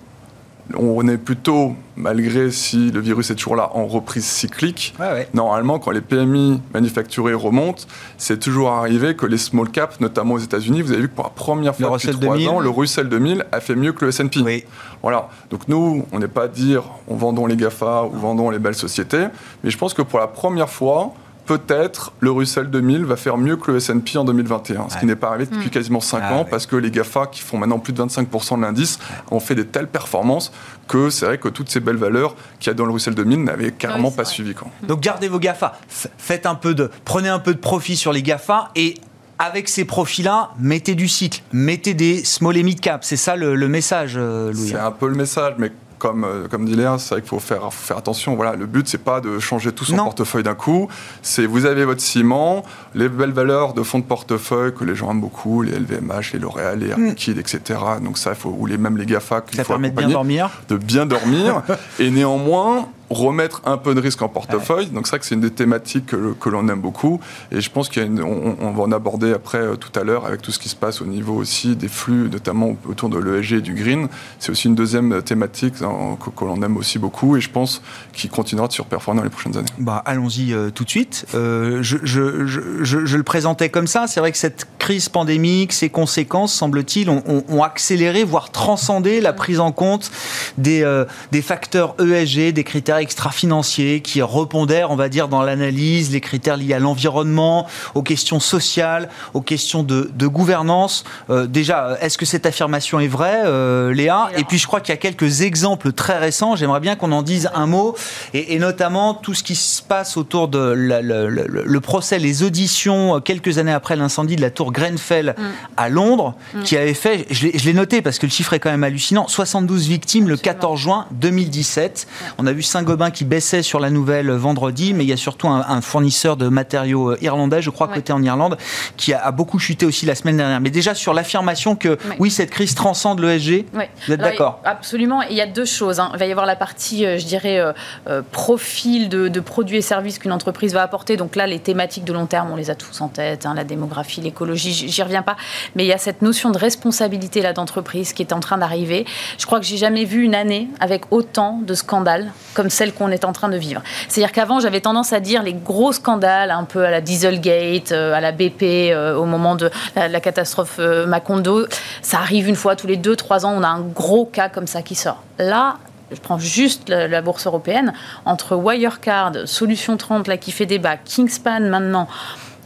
[0.76, 4.94] on est plutôt, malgré si le virus est toujours là, en reprise cyclique.
[5.34, 7.82] Normalement, quand les PMI manufacturés remontent,
[8.18, 11.24] c'est toujours arrivé que les small caps, notamment aux États-Unis, vous avez vu que pour
[11.24, 14.66] la première fois depuis trois ans, le Russell 2000 a fait mieux que le S&P.
[15.02, 15.28] Voilà.
[15.50, 18.74] Donc nous, on n'est pas à dire on vendons les Gafa ou vendons les belles
[18.74, 19.26] sociétés,
[19.62, 21.14] mais je pense que pour la première fois,
[21.50, 25.16] peut-être le Russell 2000 va faire mieux que le S&P en 2021, ce qui n'est
[25.16, 25.70] pas arrivé depuis hmm.
[25.70, 28.62] quasiment 5 ah ans, parce que les GAFA, qui font maintenant plus de 25% de
[28.62, 29.00] l'indice,
[29.32, 30.52] ont fait des telles performances
[30.86, 33.42] que c'est vrai que toutes ces belles valeurs qu'il y a dans le Russell 2000
[33.42, 34.54] n'avaient carrément pas suivi.
[34.54, 34.68] Quoi.
[34.84, 38.22] Donc gardez vos GAFA, faites un peu de, prenez un peu de profit sur les
[38.22, 38.94] GAFA et
[39.40, 43.02] avec ces profils-là, mettez du cycle, mettez des small et mid cap.
[43.02, 44.68] C'est ça le, message, euh, Louis.
[44.68, 47.38] C'est un peu le message, mais comme, euh, comme dit Léa, c'est vrai qu'il faut
[47.38, 48.34] faire, faut faire attention.
[48.34, 50.88] Voilà, le but, c'est pas de changer tout son portefeuille d'un coup.
[51.22, 52.64] C'est vous avez votre ciment,
[52.96, 56.38] les belles valeurs de fonds de portefeuille que les gens aiment beaucoup, les LVMH, les
[56.40, 57.10] L'Oréal, les Air mm.
[57.10, 57.60] Etc.
[58.02, 59.44] Donc ça, il faut, ou les, même les GAFA.
[59.52, 60.50] Ça permet de bien dormir.
[60.68, 61.62] De bien dormir.
[62.00, 64.86] et néanmoins, remettre un peu de risque en portefeuille.
[64.86, 67.20] Donc c'est vrai que c'est une des thématiques que, l'on aime beaucoup.
[67.50, 70.52] Et je pense qu'on on, va en aborder après euh, tout à l'heure avec tout
[70.52, 73.74] ce qui se passe au niveau aussi des flux, notamment autour de l'ESG et du
[73.74, 74.08] green.
[74.38, 78.30] C'est aussi une deuxième thématique hein, que, l'on aime aussi beaucoup et je pense qu'il
[78.30, 79.68] continuera de surperformer dans les prochaines années.
[79.78, 81.26] Bah, Allons-y euh, tout de suite.
[81.34, 84.06] Euh, je, je, je, je, le présentais comme ça.
[84.06, 89.32] C'est vrai que cette crise pandémique, ses conséquences, semble-t-il, ont, ont, accéléré, voire transcendé la
[89.32, 90.10] prise en compte
[90.58, 96.20] des, des facteurs ESG, des critères extra-financiers qui repondèrent, on va dire, dans l'analyse, les
[96.20, 101.04] critères liés à l'environnement, aux questions sociales, aux questions de, gouvernance.
[101.28, 104.30] Euh, déjà, est-ce que cette affirmation est vraie, euh, Léa?
[104.36, 106.56] Et puis, je crois qu'il y a quelques exemples très récents.
[106.56, 107.96] J'aimerais bien qu'on en dise un mot,
[108.32, 113.58] et, notamment tout ce qui se passe autour de le, procès, les auditions, euh, quelques
[113.58, 115.42] années après l'incendie de la tour Grenfell mm.
[115.76, 116.62] à Londres, mm.
[116.62, 119.88] qui avait fait, je l'ai noté parce que le chiffre est quand même hallucinant, 72
[119.88, 122.06] victimes le 14 juin 2017.
[122.38, 122.62] On a vu
[123.10, 127.12] qui baissait sur la nouvelle vendredi, mais il y a surtout un, fournisseur de matériaux
[127.12, 128.58] euh, irlandais, je crois, côté en Irlande,
[128.96, 130.60] qui a, beaucoup chuté aussi la semaine dernière.
[130.60, 132.30] Mais déjà sur l'affirmation que oui.
[132.30, 134.60] cette crise transcende l'ESG, vous êtes d'accord?
[134.64, 135.22] Absolument.
[135.22, 136.00] Il y a deux choses.
[136.00, 136.10] Hein.
[136.14, 140.18] Il va y avoir la partie, euh, je dirais, euh, profil de, produits et services
[140.18, 141.16] qu'une entreprise va apporter.
[141.16, 143.64] Donc là, les thématiques de long terme, on les a tous en tête, hein, la
[143.64, 145.36] démographie, l'écologie, j'y reviens pas.
[145.76, 149.06] Mais il y a cette notion de responsabilité là d'entreprise qui est en train d'arriver.
[149.38, 153.10] Je crois que j'ai jamais vu une année avec autant de scandales comme celle qu'on
[153.10, 153.82] est en train de vivre.
[154.08, 158.14] C'est-à-dire qu'avant, j'avais tendance à dire les gros scandales, un peu à la Dieselgate, euh,
[158.14, 161.66] à la BP, euh, au moment de la, catastrophe euh, Macondo,
[162.00, 164.66] ça arrive une fois tous les deux, trois ans, on a un gros cas comme
[164.66, 165.22] ça qui sort.
[165.38, 165.76] Là,
[166.10, 167.92] je prends juste la, bourse européenne,
[168.24, 172.08] entre Wirecard, Solution 30 là, qui fait débat, Kingspan maintenant,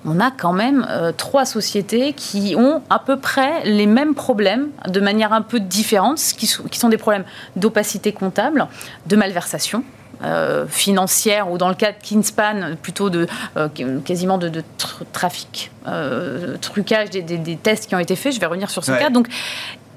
[0.04, 5.00] on a quand même trois sociétés qui ont à peu près les mêmes problèmes de
[5.00, 7.24] manière un peu différente, qui sont des problèmes
[7.56, 8.68] d'opacité comptable,
[9.06, 9.82] de malversation
[10.22, 13.68] euh, financière ou dans le cas de Kingspan, plutôt de euh,
[14.04, 14.62] quasiment de,
[15.12, 18.34] trafic, euh, trucage des, tests qui ont été faits.
[18.34, 19.10] Je vais revenir sur ce cas.
[19.10, 19.28] Donc,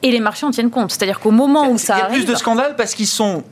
[0.03, 0.91] et les marchés en tiennent compte.
[0.91, 3.43] C'est-à-dire qu'au moment où ça Il y a plus de scandales parce qu'ils sont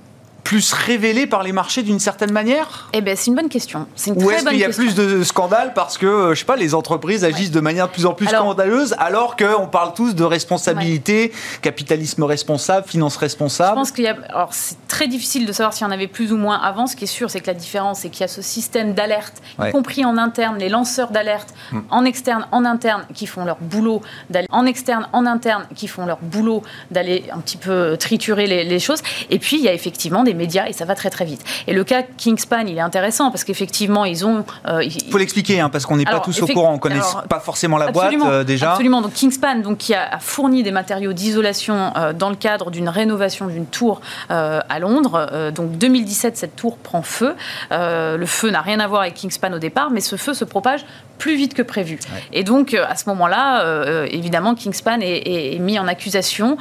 [0.45, 3.87] plus révélé par les marchés d'une certaine manière Eh bien, c'est une bonne question.
[3.95, 6.45] C'est une Ou est-ce qu'il y a plus de scandales parce que, euh, je sais
[6.45, 10.13] pas, les entreprises agissent de manière de plus en plus scandaleuse alors qu'on parle tous
[10.13, 14.15] de responsabilité, capitalisme responsable, finance responsable Je pense qu'il y a...
[14.29, 16.85] Alors, c'est très difficile de savoir s'il y en avait plus ou moins avant.
[16.85, 19.41] Ce qui est sûr, c'est que la différence, c'est qu'il y a ce système d'alerte,
[19.59, 21.79] y compris en interne, les lanceurs d'alerte, hmm.
[21.89, 24.47] en externe, en interne, qui font leur boulot d'aller...
[24.51, 28.79] En externe, en interne, qui font leur boulot d'aller un petit peu triturer les, les
[28.79, 29.01] choses.
[29.31, 31.43] Et puis, il y a effectivement des médias et ça va très très vite.
[31.67, 34.45] Et le cas Kingspan, il est intéressant parce qu'effectivement, ils ont.
[34.67, 36.99] Euh, il faut l'expliquer hein, parce qu'on n'est pas tous au courant, on ne connaît
[37.29, 38.71] pas forcément la boîte euh, déjà.
[38.71, 39.01] Absolument.
[39.01, 43.47] Donc Kingspan, donc, qui a, fourni des matériaux d'isolation euh, dans le cadre d'une rénovation
[43.47, 45.51] d'une tour à Londres.
[45.53, 47.35] donc 2017, cette tour prend feu.
[47.71, 50.85] le feu n'a rien à voir avec Kingspan au départ, mais ce feu se propage
[51.17, 51.99] plus vite que prévu.
[52.33, 56.57] Et donc, à ce moment-là, évidemment, Kingspan est, est, mis en accusation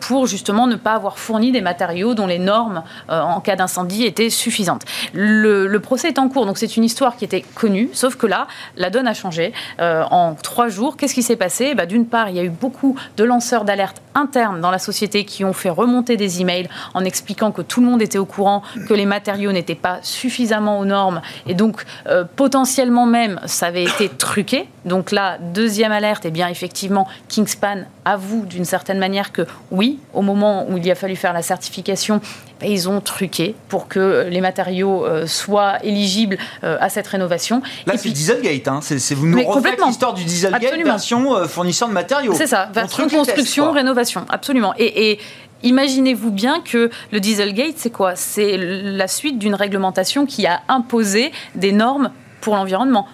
[0.00, 4.04] pour justement ne pas avoir fourni des matériaux dont les normes euh, en cas d'incendie
[4.04, 4.82] était suffisante.
[5.12, 8.46] Le, procès est en cours, donc c'est une histoire qui était connue, sauf que là,
[8.76, 9.52] la donne a changé.
[9.80, 11.74] Euh, en trois jours, qu'est-ce qui s'est passé?
[11.74, 15.24] Bah, D'une part, il y a eu beaucoup de lanceurs d'alerte internes dans la société
[15.24, 18.62] qui ont fait remonter des emails en expliquant que tout le monde était au courant
[18.88, 23.84] que les matériaux n'étaient pas suffisamment aux normes et donc euh, potentiellement même ça avait
[23.96, 24.68] été truqué.
[24.84, 29.98] Donc là, deuxième alerte, et eh bien effectivement, Kingspan avoue d'une certaine manière que oui,
[30.14, 32.20] au moment où il y a fallu faire la certification,
[32.60, 37.62] bah, ils ont truqué pour que les matériaux euh, soient éligibles euh, à cette rénovation.
[37.86, 38.68] Là, c'est Dieselgate.
[38.68, 38.80] Hein.
[38.82, 40.90] C'est, vous nous refaites l'histoire du Dieselgate Absolument.
[40.90, 42.34] version euh, fournisseur de matériaux.
[42.34, 44.24] C'est ça, version construction, rénovation.
[44.28, 44.74] Absolument.
[44.78, 45.18] et,
[45.62, 48.14] Imaginez-vous bien que le Dieselgate, c'est quoi?
[48.14, 52.10] C'est la suite d'une réglementation qui a imposé des normes
[52.42, 53.08] pour l'environnement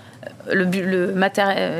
[0.50, 0.64] le,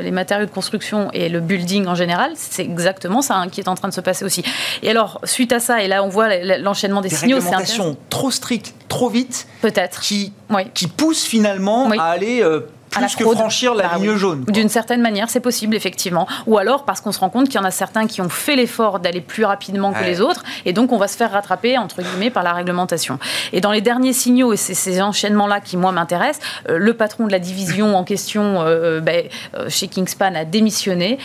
[0.01, 3.67] les matériaux de construction et le building en général, c'est exactement ça hein, qui est
[3.67, 4.43] en train de se passer aussi.
[4.81, 8.31] Et alors, suite à ça, et là on voit l'enchaînement des, signaux, c'est réglementations trop
[8.31, 10.33] strictes, trop vite, peut-être, qui,
[10.73, 12.61] qui poussent finalement à aller euh,
[12.93, 14.43] plus que franchir la bah ligne jaune.
[14.47, 16.27] D'une certaine manière, c'est possible, effectivement.
[16.47, 18.55] Ou alors parce qu'on se rend compte qu'il y en a certains qui ont fait
[18.55, 22.01] l'effort d'aller plus rapidement que les autres, et donc on va se faire rattraper, entre
[22.01, 23.19] guillemets, par la réglementation.
[23.51, 27.27] Et dans les derniers signaux, et c'est ces enchaînements-là qui, moi, m'intéressent, euh, le patron
[27.27, 29.25] de la division en question euh, ben,
[29.55, 31.17] euh, chez Kingspan a démissionné,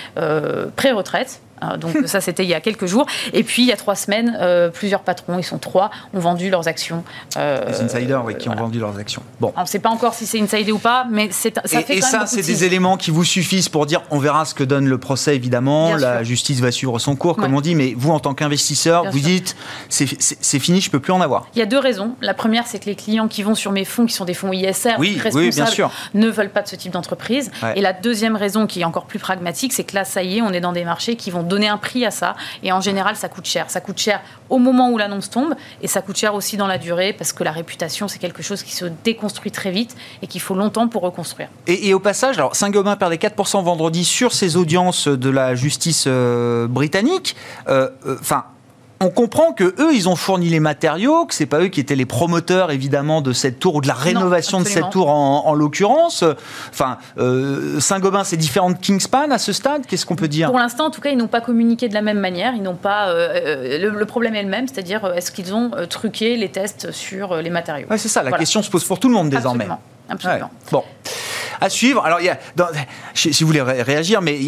[0.76, 1.40] pré-retraite,
[1.78, 3.06] donc ça, c'était il y a quelques jours.
[3.32, 4.38] Et puis, il y a trois semaines,
[4.72, 7.04] plusieurs patrons, ils sont trois, ont vendu leurs actions.
[7.36, 9.22] Les insiders, oui, qui ont vendu leurs actions.
[9.40, 9.52] Bon.
[9.56, 12.00] On ne sait pas encore si c'est insidé ou pas, mais ça et, fait Et
[12.00, 14.98] ça, c'est des éléments qui vous suffisent pour dire on verra ce que donne le
[14.98, 15.96] procès, évidemment.
[15.96, 17.74] la justice va suivre son cours, comme on dit.
[17.74, 19.56] Mais vous, en tant qu'investisseur, vous dites
[19.88, 21.46] c'est fini, je ne peux plus en avoir.
[21.54, 22.14] Il y a deux raisons.
[22.20, 24.52] La première, c'est que les clients qui vont sur mes fonds, qui sont des fonds
[24.52, 27.50] ISR, responsables, ne veulent pas de ce type d'entreprise.
[27.74, 30.42] Et la deuxième raison, qui est encore plus pragmatique, c'est que là, ça y est,
[30.42, 32.36] on est dans des marchés qui vont donner un prix à ça.
[32.62, 33.70] Et en général, ça coûte cher.
[33.70, 36.78] Ça coûte cher au moment où l'annonce tombe, et ça coûte cher aussi dans la
[36.78, 40.40] durée, parce que la réputation, c'est quelque chose qui se déconstruit très vite et qu'il
[40.40, 41.48] faut longtemps pour reconstruire.
[41.66, 46.66] Et, au passage, alors Saint-Gobain perdait 4% vendredi sur ses audiences de la justice euh,
[46.66, 47.36] britannique.
[47.68, 48.44] Euh, euh, enfin
[49.00, 51.96] on comprend que eux, ils ont fourni les matériaux, que c'est pas eux qui étaient
[51.96, 56.24] les promoteurs évidemment de cette tour ou de la rénovation de cette tour en, l'occurrence.
[56.70, 59.86] Enfin, euh, Saint-Gobain, c'est différent de Kingspan à ce stade.
[59.86, 60.48] Qu'est-ce qu'on peut dire?
[60.48, 62.54] Pour l'instant, en tout cas, ils n'ont pas communiqué de la même manière.
[62.54, 63.08] Ils n'ont pas.
[63.08, 67.36] Euh, euh, le, problème est le même, c'est-à-dire est-ce qu'ils ont truqué les tests sur
[67.36, 67.86] les matériaux?
[67.90, 68.22] Ouais, C'est ça.
[68.22, 69.64] La question se pose pour tout le monde désormais.
[69.64, 69.80] Absolument.
[70.10, 70.50] Absolument.
[70.72, 70.84] Bon
[71.60, 72.04] à suivre.
[72.04, 72.38] Alors, il y a,
[73.14, 74.38] si vous voulez réagir, mais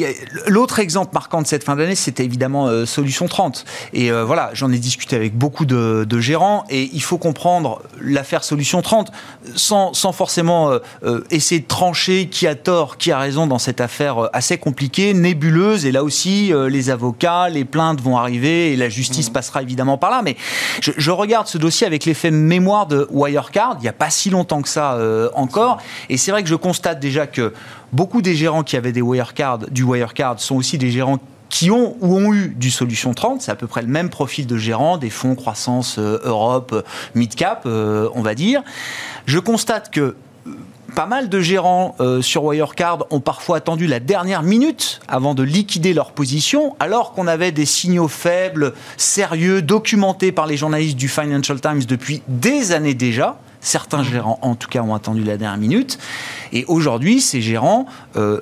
[0.47, 3.65] l'autre exemple marquant de cette fin d'année, c'était évidemment euh, Solution 30.
[3.93, 8.45] Et euh, voilà, j'en ai discuté avec beaucoup de, gérants, et il faut comprendre l'affaire
[8.45, 9.11] Solution 30
[9.57, 10.71] sans, sans forcément
[11.03, 15.15] euh, essayer de trancher qui a tort, qui a raison dans cette affaire assez compliquée,
[15.15, 15.87] nébuleuse.
[15.87, 19.33] Et là aussi, les avocats, les plaintes vont arriver, et la justice mmh.
[19.33, 20.23] passera évidemment par là.
[20.23, 20.37] Mais
[20.81, 24.31] je, je regarde ce dossier avec l'effet mémoire de Wirecard, il n'y a pas si
[24.31, 24.99] longtemps que ça
[25.35, 27.53] encore, et c'est vrai que je constate déjà que
[27.93, 31.19] beaucoup des gérants qui avaient des Wirecard, du Wirecard sont aussi des gérants
[31.51, 34.47] qui ont ou ont eu du Solution 30, c'est à peu près le même profil
[34.47, 36.83] de gérants, des fonds croissance euh, Europe, euh,
[37.15, 38.63] mid-cap, euh, on va dire.
[39.27, 40.17] Je constate que
[40.95, 45.95] pas mal de gérants sur Wirecard ont parfois attendu la dernière minute avant de liquider
[45.95, 51.61] leur position, alors qu'on avait des signaux faibles, sérieux, documentés par les journalistes du Financial
[51.61, 53.39] Times depuis des années déjà.
[53.61, 55.99] Certains gérants, en tout cas, ont attendu la dernière minute.
[56.53, 58.41] Et aujourd'hui, ces gérants euh,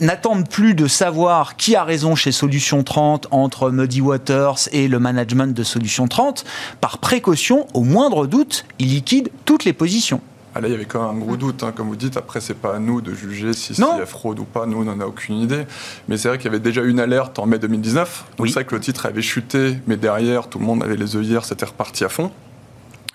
[0.00, 4.98] n'attendent plus de savoir qui a raison chez Solution 30 entre Muddy Waters et le
[4.98, 6.44] management de Solution 30.
[6.80, 10.20] Par précaution, au moindre doute, ils liquident toutes les positions.
[10.54, 12.16] Ah là, il y avait quand même un gros doute, hein, comme vous dites.
[12.16, 14.64] Après, c'est pas à nous de juger si c'est fraude ou pas.
[14.64, 15.66] Nous, on n'en a aucune idée.
[16.08, 18.24] Mais c'est vrai qu'il y avait déjà une alerte en mai 2019.
[18.38, 21.44] C'est vrai que le titre avait chuté, mais derrière, tout le monde avait les œillères,
[21.44, 22.30] c'était reparti à fond.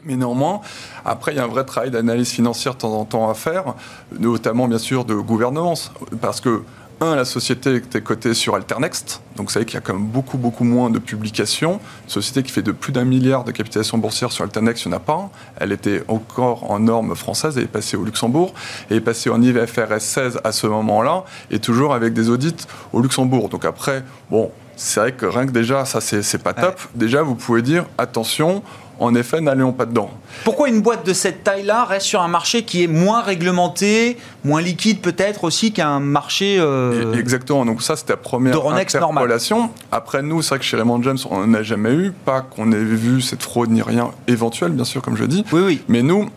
[0.05, 0.61] Mais néanmoins,
[1.05, 3.75] après, il y a un vrai travail d'analyse financière de temps en temps à faire,
[4.17, 5.91] notamment bien sûr de gouvernance.
[6.21, 6.63] Parce que,
[7.01, 10.05] un, la société était cotée sur Alternext, donc vous savez qu'il y a quand même
[10.05, 11.79] beaucoup, beaucoup moins de publications.
[12.03, 14.93] Une société qui fait de plus d'un milliard de capitalisation boursière sur Alternext, il n'y
[14.93, 15.31] en a pas.
[15.57, 18.53] Elle était encore en normes françaises, elle est passée au Luxembourg,
[18.89, 23.01] elle est passée en IFRS 16 à ce moment-là, et toujours avec des audits au
[23.01, 23.49] Luxembourg.
[23.49, 26.79] Donc après, bon, c'est vrai que rien que déjà, ça, c'est pas top.
[26.95, 28.63] Déjà, vous pouvez dire, attention,
[29.01, 30.11] en effet, n'allons pas dedans.
[30.43, 34.61] Pourquoi une boîte de cette taille-là reste sur un marché qui est moins réglementé, moins
[34.61, 37.65] liquide peut-être aussi qu'un marché euh, Exactement.
[37.65, 39.71] Donc ça, c'était la première interpolation.
[39.91, 42.11] Après, nous, c'est vrai que chez Raymond James, on n'en a jamais eu.
[42.11, 45.43] Pas qu'on ait vu cette fraude ni rien éventuel, bien sûr, comme je dis.
[45.51, 45.81] Oui, oui.
[45.87, 46.29] Mais nous,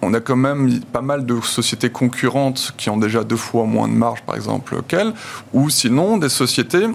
[0.00, 3.88] on a quand même pas mal de sociétés concurrentes qui ont déjà deux fois moins
[3.88, 5.12] de marge, par exemple, qu'elles,
[5.52, 6.86] ou sinon des sociétés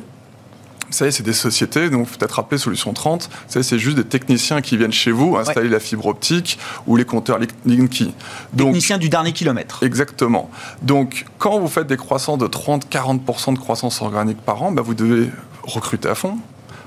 [0.93, 4.61] savez, c'est des sociétés, donc peut-être rappeler Solution 30, vous savez, c'est juste des techniciens
[4.61, 8.13] qui viennent chez vous installer la fibre optique ou les compteurs Linky.
[8.55, 9.83] Techniciens du dernier kilomètre.
[9.83, 10.49] Exactement.
[10.81, 14.93] Donc, quand vous faites des croissances de 30-40% de croissance organique par an, bah, vous
[14.93, 15.29] devez
[15.63, 16.37] recruter à fond,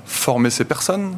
[0.04, 1.16] former ces personnes.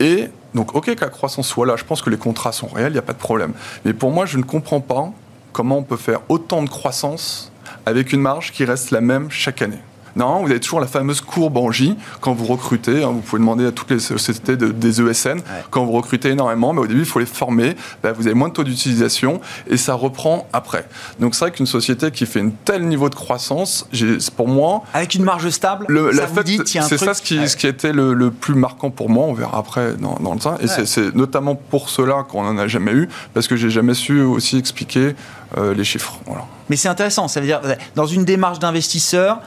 [0.00, 2.90] Et donc, OK que la croissance soit là, je pense que les contrats sont réels,
[2.90, 3.52] il n'y a pas de problème.
[3.84, 5.12] Mais pour moi, je ne comprends pas
[5.52, 7.52] comment on peut faire autant de croissance
[7.84, 9.78] avec une marge qui reste la même chaque année.
[10.16, 13.04] Non, vous avez toujours la fameuse courbe en J quand vous recrutez.
[13.04, 16.80] Hein, vous pouvez demander à toutes les sociétés des ESN, quand vous recrutez énormément, mais
[16.80, 17.76] au début, il faut les former.
[18.02, 20.88] Bah, vous avez moins de taux d'utilisation et ça reprend après.
[21.20, 23.88] Donc c'est vrai qu'une société qui fait un tel niveau de croissance,
[24.36, 24.82] pour moi...
[24.94, 27.92] Avec une marge stable, le, ça vous dit, C'est ça ce qui, ce qui était
[27.92, 29.26] le, le, plus marquant pour moi.
[29.26, 30.56] On verra après dans, dans le temps.
[30.60, 34.22] Et c'est notamment pour cela qu'on n'en a jamais eu, parce que j'ai jamais su
[34.22, 35.14] aussi expliquer
[35.58, 36.18] euh, les chiffres.
[36.26, 36.44] Voilà.
[36.68, 37.28] Mais c'est intéressant.
[37.28, 37.60] Ça veut dire,
[37.94, 39.40] dans une démarche d'investisseur,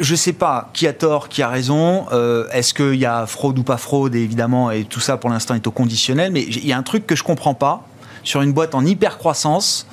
[0.00, 2.06] je ne sais pas qui a tort, qui a raison.
[2.12, 5.54] Euh, est-ce qu'il y a fraude ou pas fraude, évidemment, et tout ça pour l'instant
[5.54, 6.32] est au conditionnel.
[6.32, 7.86] Mais il y a un truc que je ne comprends pas
[8.24, 9.86] sur une boîte en hyper croissance.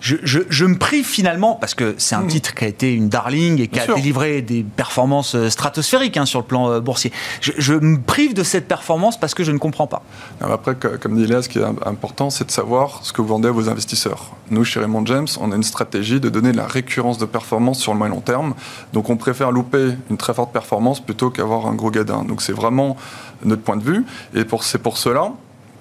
[0.00, 2.28] Je, me prive finalement, parce que c'est un mmh.
[2.28, 6.26] titre qui a été une darling et qui a délivré des performances euh, stratosphériques hein,
[6.26, 7.12] sur le plan euh, boursier.
[7.40, 10.02] Je, me prive de cette performance parce que je ne comprends pas.
[10.40, 13.48] après, comme dit Léa, ce qui est important, c'est de savoir ce que vous vendez
[13.48, 14.32] à vos investisseurs.
[14.50, 17.80] Nous, chez Raymond James, on a une stratégie de donner de la récurrence de performance
[17.80, 18.54] sur le moyen long terme.
[18.92, 22.24] Donc on préfère louper une très forte performance plutôt qu'avoir un gros gadin.
[22.24, 22.96] Donc c'est vraiment
[23.44, 24.04] notre point de vue.
[24.34, 25.32] Et c'est pour cela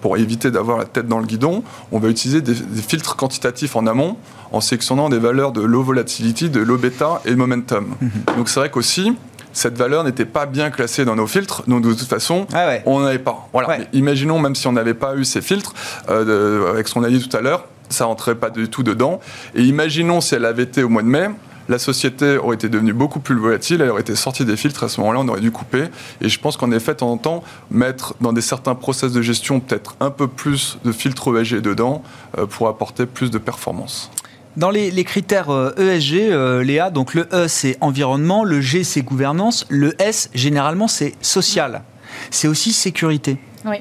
[0.01, 3.85] pour éviter d'avoir la tête dans le guidon, on va utiliser des, filtres quantitatifs en
[3.87, 4.17] amont
[4.51, 7.95] en sélectionnant des valeurs de low volatility, de low beta et de momentum.
[8.01, 8.09] Mhm.
[8.37, 9.15] Donc c'est vrai qu'aussi,
[9.51, 13.01] cette valeur n'était pas bien classée dans nos filtres, donc de toute façon, ah on
[13.01, 13.49] n'avait pas.
[13.51, 13.77] Voilà.
[13.93, 15.73] Imaginons, même si on n'avait pas eu ces filtres,
[16.09, 19.19] euh, avec ce qu'on a dit tout à l'heure, ça rentrait pas du tout dedans.
[19.55, 21.29] Et imaginons si elle avait été au mois de mai,
[21.69, 24.89] la société aurait été devenue beaucoup plus volatile, elle aurait été sortie des filtres, à
[24.89, 25.85] ce moment-là, on aurait dû couper.
[26.19, 29.21] Et je pense qu'en effet, de temps en temps, mettre dans des certains process de
[29.21, 32.03] gestion peut-être un peu plus de filtres ESG dedans
[32.37, 34.11] euh, pour apporter plus de performance.
[34.57, 38.83] Dans les, critères ESG, euh, e euh, Léa, donc le E c'est environnement, le G
[38.83, 41.83] c'est gouvernance, le S généralement c'est social.
[42.31, 43.37] C'est aussi sécurité.
[43.63, 43.77] Oui.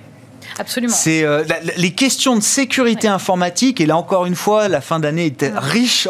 [0.58, 0.94] Absolument.
[0.94, 1.44] C'est euh,
[1.76, 6.08] les questions de sécurité informatique, et là encore une fois, la fin d'année était riche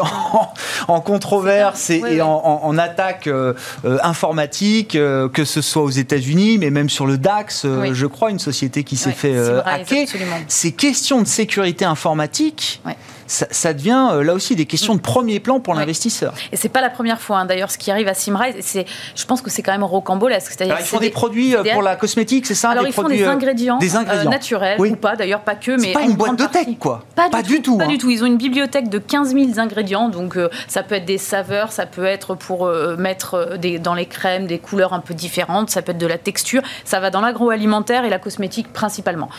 [0.87, 3.53] en, controverses et, en, attaques euh,
[3.85, 8.39] euh, informatiques, que ce soit aux États-Unis, mais même sur le DAX, je crois, une
[8.39, 10.07] société qui s'est fait hacker.
[10.47, 12.81] Ces questions de sécurité informatique
[13.29, 16.33] ça, devient euh, là aussi des questions de premier plan pour l'investisseur.
[16.51, 17.45] Et c'est pas la première fois, hein.
[17.45, 20.51] d'ailleurs, ce qui arrive à Simrise, c'est, je pense que c'est quand même rocambolesque.
[20.51, 23.23] C'est-à-dire ils font des, produits euh, pour la cosmétique, c'est ça Alors ils font des
[23.23, 24.29] euh, ingrédients, des ingrédients.
[24.29, 27.03] naturels ou pas, d'ailleurs pas que, mais pas une boîte de tech, quoi.
[27.15, 27.77] Pas, du, tout.
[27.77, 27.97] Pas du hein.
[27.99, 28.09] tout.
[28.09, 31.85] Ils ont une bibliothèque de 15 000 ingrédients, donc ça peut être des saveurs, ça
[31.85, 32.67] peut être pour
[32.97, 36.17] mettre des, dans les crèmes des couleurs un peu différentes, ça peut être de la
[36.17, 39.29] texture, ça va dans l'agroalimentaire et la cosmétique principalement.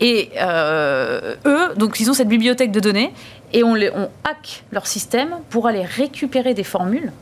[0.00, 3.12] Et eux, donc ils ont cette bibliothèque de données
[3.52, 7.12] et on, les, on hack leur système pour aller récupérer des formules.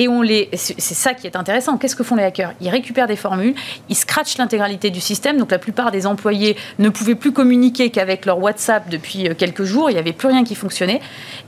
[0.00, 1.76] Et on les, c'est ça qui est intéressant.
[1.76, 2.54] Qu'est-ce que font les hackers?
[2.60, 3.54] Ils récupèrent des formules,
[3.88, 5.38] ils scratchent l'intégralité du système.
[5.38, 9.64] Donc la plupart des employés ne pouvaient plus communiquer qu'avec leur WhatsApp depuis euh, quelques
[9.64, 9.90] jours.
[9.90, 11.00] Il n'y avait plus rien qui fonctionnait.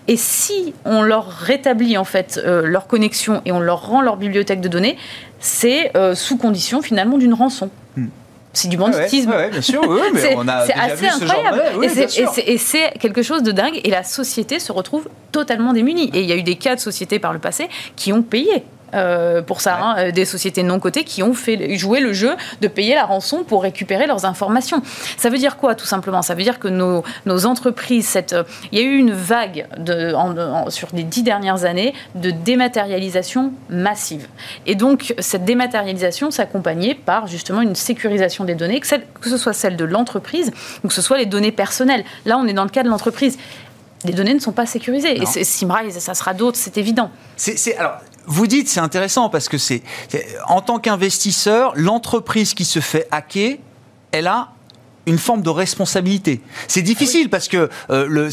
[0.09, 4.17] Et si on leur rétablit en fait euh, leur connexion et on leur rend leur
[4.17, 4.97] bibliothèque de données,
[5.39, 7.71] c'est euh, sous condition finalement d'une rançon.
[7.97, 8.09] Hmm
[8.53, 9.33] c'est du banditisme.
[9.51, 9.83] bien sûr,
[10.13, 11.63] mais on a assez incroyable.
[11.85, 13.81] et c'est quelque chose de dingue.
[13.85, 16.11] Et la société se retrouve totalement démunie.
[16.15, 18.65] Et il y a eu des cas de sociétés par le passé qui ont payé
[18.95, 22.35] euh, pour ça, hein, euh, des sociétés non cotées qui ont fait jouer le jeu
[22.61, 24.83] de payer la rançon pour récupérer leurs informations.
[25.17, 26.23] Ça veut dire quoi, tout simplement?
[26.23, 29.67] Ça veut dire que nos, nos entreprises, cette, euh, il y a eu une vague
[29.79, 30.15] de,
[30.69, 34.27] sur les dix dernières années de dématérialisation massive.
[34.67, 39.53] Et donc, cette dématérialisation s'accompagnait par justement une sécurisation des données, que, que ce soit
[39.53, 40.53] celle de l'entreprise
[40.85, 42.05] ou que ce soit les données personnelles.
[42.25, 43.39] Là, on est dans le cas de l'entreprise
[44.05, 45.21] les données ne sont pas sécurisées.
[45.21, 47.11] Et Simrise, ça sera d'autres, c'est évident.
[47.37, 49.83] C'est, alors, vous dites, c'est intéressant parce que c'est,
[50.47, 53.59] en tant qu'investisseur, l'entreprise qui se fait hacker,
[54.13, 54.53] elle a
[55.11, 56.41] une forme de responsabilité.
[56.69, 58.29] C'est difficile parce que euh, le,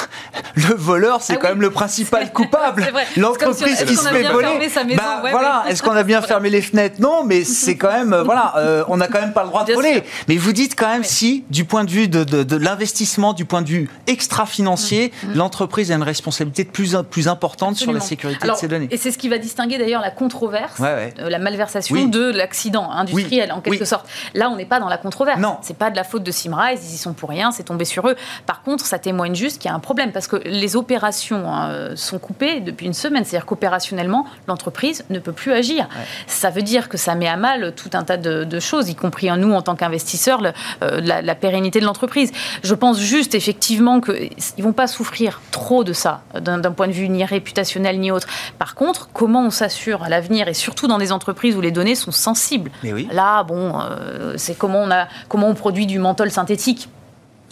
[0.54, 2.86] le voleur, c'est ah quand même le principal coupable.
[3.16, 4.68] L'entreprise qui se fait voler.
[4.96, 7.00] Bah, voilà, est-ce qu'on a bien fermé les fenêtres?
[7.00, 9.64] Non, mais c'est quand même, euh, voilà, euh, on n'a quand même pas le droit
[9.64, 10.04] de voler.
[10.28, 13.62] Mais vous dites quand même si, du point de vue de, de, l'investissement, du point
[13.62, 15.34] de vue extra-financier, mm, mm.
[15.34, 18.88] l'entreprise a une responsabilité de plus, plus importante sur la sécurité de ses données.
[18.92, 23.60] Et c'est ce qui va distinguer d'ailleurs la controverse, la malversation de l'accident industriel en
[23.60, 24.06] quelque sorte.
[24.34, 25.40] Là, on n'est pas dans la controverse.
[25.40, 25.58] Non.
[25.62, 28.06] C'est pas de la faute de Simrise, ils y sont pour rien, c'est tombé sur
[28.06, 28.16] eux.
[28.44, 31.96] Par contre, ça témoigne juste qu'il y a un problème parce que les opérations hein,
[31.96, 33.24] sont coupées depuis une semaine.
[33.24, 35.88] C'est-à-dire qu'opérationnellement, l'entreprise ne peut plus agir.
[36.26, 39.30] Ça veut dire que ça met à mal tout un tas de, choses, y compris
[39.30, 40.42] en nous en tant qu'investisseurs,
[40.82, 42.30] euh, la, pérennité de l'entreprise.
[42.62, 46.92] Je pense juste effectivement qu'ils ne vont pas souffrir trop de ça, d'un point de
[46.92, 48.28] vue ni réputationnel ni autre.
[48.58, 51.94] Par contre, comment on s'assure à l'avenir, et surtout dans des entreprises où les données
[51.94, 52.70] sont sensibles?
[53.10, 56.88] Là, bon, euh, c'est comment on, a, comment on produit du menthol synthétique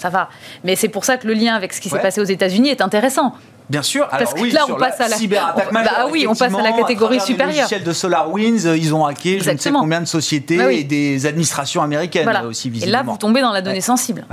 [0.00, 0.30] ça va.
[0.64, 2.80] Mais c'est pour ça que le lien avec ce qui s'est passé aux États-Unis est
[2.80, 3.34] intéressant.
[3.70, 4.08] Bien sûr.
[4.08, 7.20] Parce que là, on passe à la cyberattaque bah, oui, on passe à la catégorie
[7.20, 7.56] supérieure.
[7.56, 10.84] Logiciel de SolarWinds, euh, ils ont hacké je ne sais combien de sociétés bah et
[10.84, 13.00] des administrations américaines aussi visiblement.
[13.00, 14.26] Et là, vous tombez dans la donnée sensible.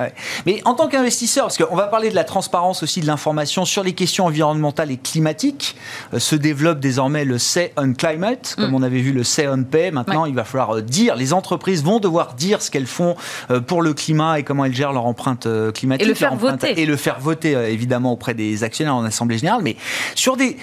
[0.46, 3.84] Mais en tant qu'investisseur, parce qu'on va parler de la transparence aussi de l'information sur
[3.84, 5.76] les questions environnementales et climatiques,
[6.14, 8.76] euh, se développe désormais le Say on Climate, comme mm.
[8.76, 9.92] on avait vu le Say on Pay.
[9.92, 13.16] Maintenant, il va falloir euh, dire, les entreprises vont devoir dire ce qu'elles font
[13.68, 16.06] pour le climat et comment elles gèrent leur empreinte climatique.
[16.06, 16.82] Et le faire voter.
[16.82, 19.26] Et le faire voter, évidemment, auprès des actionnaires en assemblée
[19.61, 19.75] Mais
[20.15, 20.57] sur des.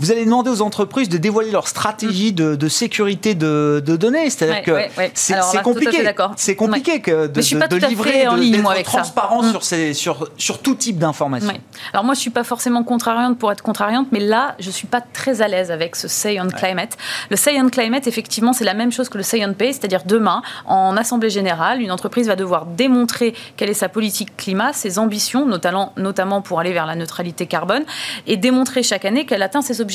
[0.00, 4.30] Vous allez demander aux entreprises de dévoiler leur stratégie de, de sécurité de, de données.
[4.30, 5.10] C'est-à-dire Ouais, que ouais, ouais.
[5.14, 6.02] c'est compliqué.
[6.36, 8.98] C'est compliqué que de, je de- livrer, en ligne, moi, avec ça.
[8.98, 9.50] transparent Mm.
[9.50, 11.52] sur, ces, sur, sur tout type d'informations.
[11.92, 15.00] Alors moi, je suis pas forcément contrariante pour être contrariante, mais là, je suis pas
[15.02, 16.96] très à l'aise avec ce Say on Climate.
[17.30, 20.02] Le Say on Climate, effectivement, c'est la même chose que le Say on Pay, c'est-à-dire
[20.06, 24.98] demain, en assemblée générale, une entreprise va devoir démontrer quelle est sa politique climat, ses
[24.98, 27.84] ambitions, notamment, notamment pour aller vers la neutralité carbone,
[28.26, 29.89] et démontrer chaque année qu'elle atteint ses objectifs.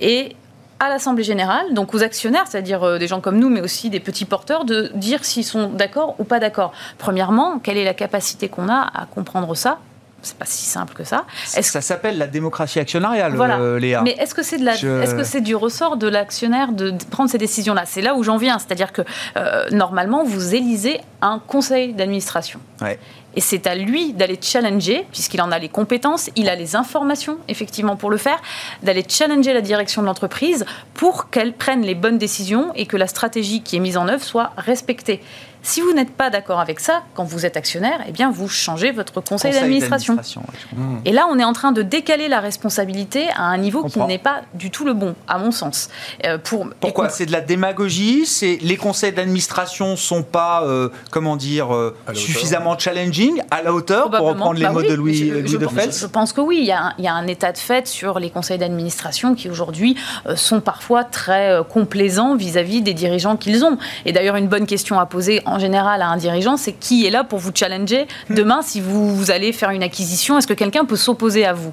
[0.00, 0.36] Et
[0.80, 4.00] à l'Assemblée générale, donc aux actionnaires, c'est-à-dire euh, des gens comme nous, mais aussi des
[4.00, 6.72] petits porteurs, de dire s'ils sont d'accord ou pas d'accord.
[6.98, 9.78] Premièrement, quelle est la capacité qu'on a à comprendre ça
[10.24, 11.24] c'est pas si simple que ça.
[11.56, 13.58] Est-ce Ça s'appelle la démocratie actionnariale, Voilà.
[13.58, 14.02] euh, Léa.
[14.02, 16.92] mais est-ce que c'est de la, Je- est-ce que c'est du ressort de l'actionnaire de
[17.10, 17.82] prendre ces décisions-là?
[17.86, 19.02] C'est là où j'en viens, c'est-à-dire que
[19.36, 22.60] euh, normalement vous élisez un conseil d'administration.
[22.80, 22.98] Ouais.
[23.36, 27.38] Et c'est à lui d'aller challenger, puisqu'il en a les compétences, il a les informations,
[27.48, 28.40] effectivement, pour le faire,
[28.84, 30.64] d'aller challenger la direction de l'entreprise
[30.94, 34.22] pour qu'elle prenne les bonnes décisions et que la stratégie qui est mise en œuvre
[34.22, 35.20] soit respectée.
[35.66, 38.92] Si vous n'êtes pas d'accord avec ça, quand vous êtes actionnaire, eh bien, vous changez
[38.92, 40.14] votre conseil, d'administration.
[40.16, 40.82] ouais.
[41.06, 44.18] Et là, on est en train de décaler la responsabilité à un niveau qui n'est
[44.18, 45.88] pas du tout le bon, à mon sens.
[46.26, 51.34] Euh, pour, Pourquoi C'est de la démagogie C'est les conseils d'administration sont pas, euh, comment
[51.36, 55.14] dire, euh, suffisamment challenging, à la hauteur, pour reprendre les Bah mots oui, de Louis,
[55.14, 55.92] je, Louis je de pense- Fels.
[55.92, 57.86] je pense que oui, il y, a un, il y a un état de fait
[57.88, 59.96] sur les conseils d'administration qui aujourd'hui
[60.26, 63.78] euh, sont parfois très euh, complaisants vis-à-vis des dirigeants qu'ils ont.
[64.04, 67.10] Et d'ailleurs, une bonne question à poser en général à un dirigeant, c'est qui est
[67.10, 68.06] là pour vous challenger.
[68.28, 68.34] Hmm.
[68.34, 71.72] demain si vous, vous allez faire une acquisition Est-ce que quelqu'un peut s'opposer à vous?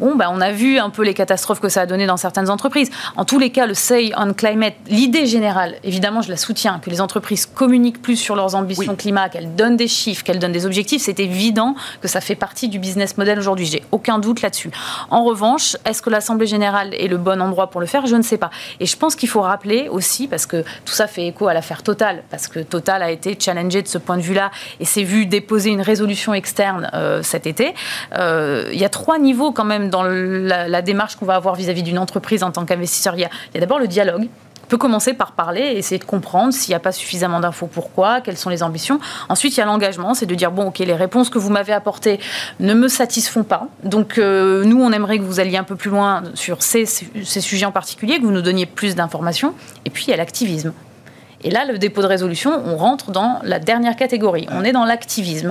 [0.00, 2.48] Bon, bah, on a vu un peu les catastrophes que ça a donné dans certaines
[2.48, 2.88] entreprises.
[3.16, 6.88] En tous les cas, le Say on Climate, l'idée générale, évidemment, je la soutiens, que
[6.88, 8.96] les entreprises communiquent plus sur leurs ambitions Oui.
[8.96, 11.02] climat, qu'elles donnent des chiffres, qu'elles donnent des objectifs.
[11.02, 13.66] C'est évident que ça fait partie du business model aujourd'hui.
[13.66, 14.70] J'ai aucun doute là-dessus.
[15.10, 18.06] En revanche, est-ce que l'Assemblée générale est le bon endroit pour le faire?
[18.06, 18.48] Je ne sais pas.
[18.80, 21.82] Et je pense qu'il faut rappeler aussi, parce que tout ça fait écho à l'affaire
[21.82, 25.26] Total, parce que Total a été challengé de ce point de vue-là et s'est vu
[25.26, 27.74] déposer une résolution externe euh, cet été.
[28.16, 31.54] Euh, Il y a trois niveaux quand même dans la, la démarche qu'on va avoir
[31.54, 33.14] vis-à-vis d'une entreprise en tant qu'investisseur.
[33.16, 34.28] Il y a, il y a d'abord le dialogue.
[34.62, 37.66] On peut commencer par parler et essayer de comprendre s'il n'y a pas suffisamment d'infos,
[37.66, 39.00] pourquoi, quelles sont les ambitions.
[39.28, 41.72] Ensuite, il y a l'engagement, c'est de dire, bon, ok, les réponses que vous m'avez
[41.72, 42.20] apportées
[42.60, 43.66] ne me satisfont pas.
[43.82, 47.40] Donc, euh, nous, on aimerait que vous alliez un peu plus loin sur ces, ces
[47.40, 49.54] sujets en particulier, que vous nous donniez plus d'informations.
[49.86, 50.72] Et puis, il y a l'activisme.
[51.42, 54.46] Et là, le dépôt de résolution, on rentre dans la dernière catégorie.
[54.52, 55.50] On est dans l'activisme.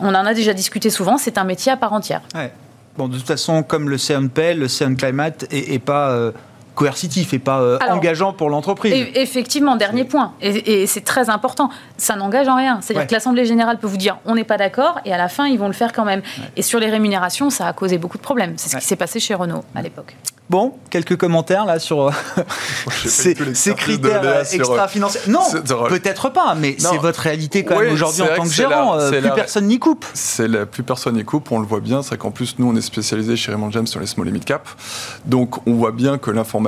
[0.00, 2.22] On en a déjà discuté souvent, c'est un métier à part entière.
[2.34, 2.50] Ouais.
[2.98, 6.32] Bon, de toute façon, comme le CNPL, le CN Climate est, est pas euh,
[6.78, 8.94] coercitif et pas euh, Alors, engageant pour l'entreprise.
[9.14, 12.78] Effectivement, dernier point, et, et c'est très important, ça n'engage en rien.
[12.80, 13.06] C'est-à-dire Ouais.
[13.08, 15.58] que l'Assemblée générale peut vous dire on n'est pas d'accord, et à la fin, ils
[15.58, 16.22] vont le faire quand même.
[16.56, 18.54] Et sur les rémunérations, ça a causé beaucoup de problèmes.
[18.56, 18.80] C'est ce Ouais.
[18.80, 20.16] qui s'est passé chez Renault à l'époque.
[20.50, 22.10] Bon, quelques commentaires là sur euh,
[23.04, 25.20] ces, ces critères euh, extra-financiers.
[25.28, 25.40] Non,
[25.88, 28.94] peut-être pas, mais c'est votre réalité quand Oui, même aujourd'hui en tant que gérant.
[28.96, 30.06] la- plus la- personne n'y coupe.
[30.14, 32.74] C'est la plus personne n'y coupe, on le voit bien, c'est qu'en plus nous on
[32.76, 34.66] est spécialisé chez Raymond James sur les small et mid cap.
[35.26, 36.67] Donc on voit bien que l'information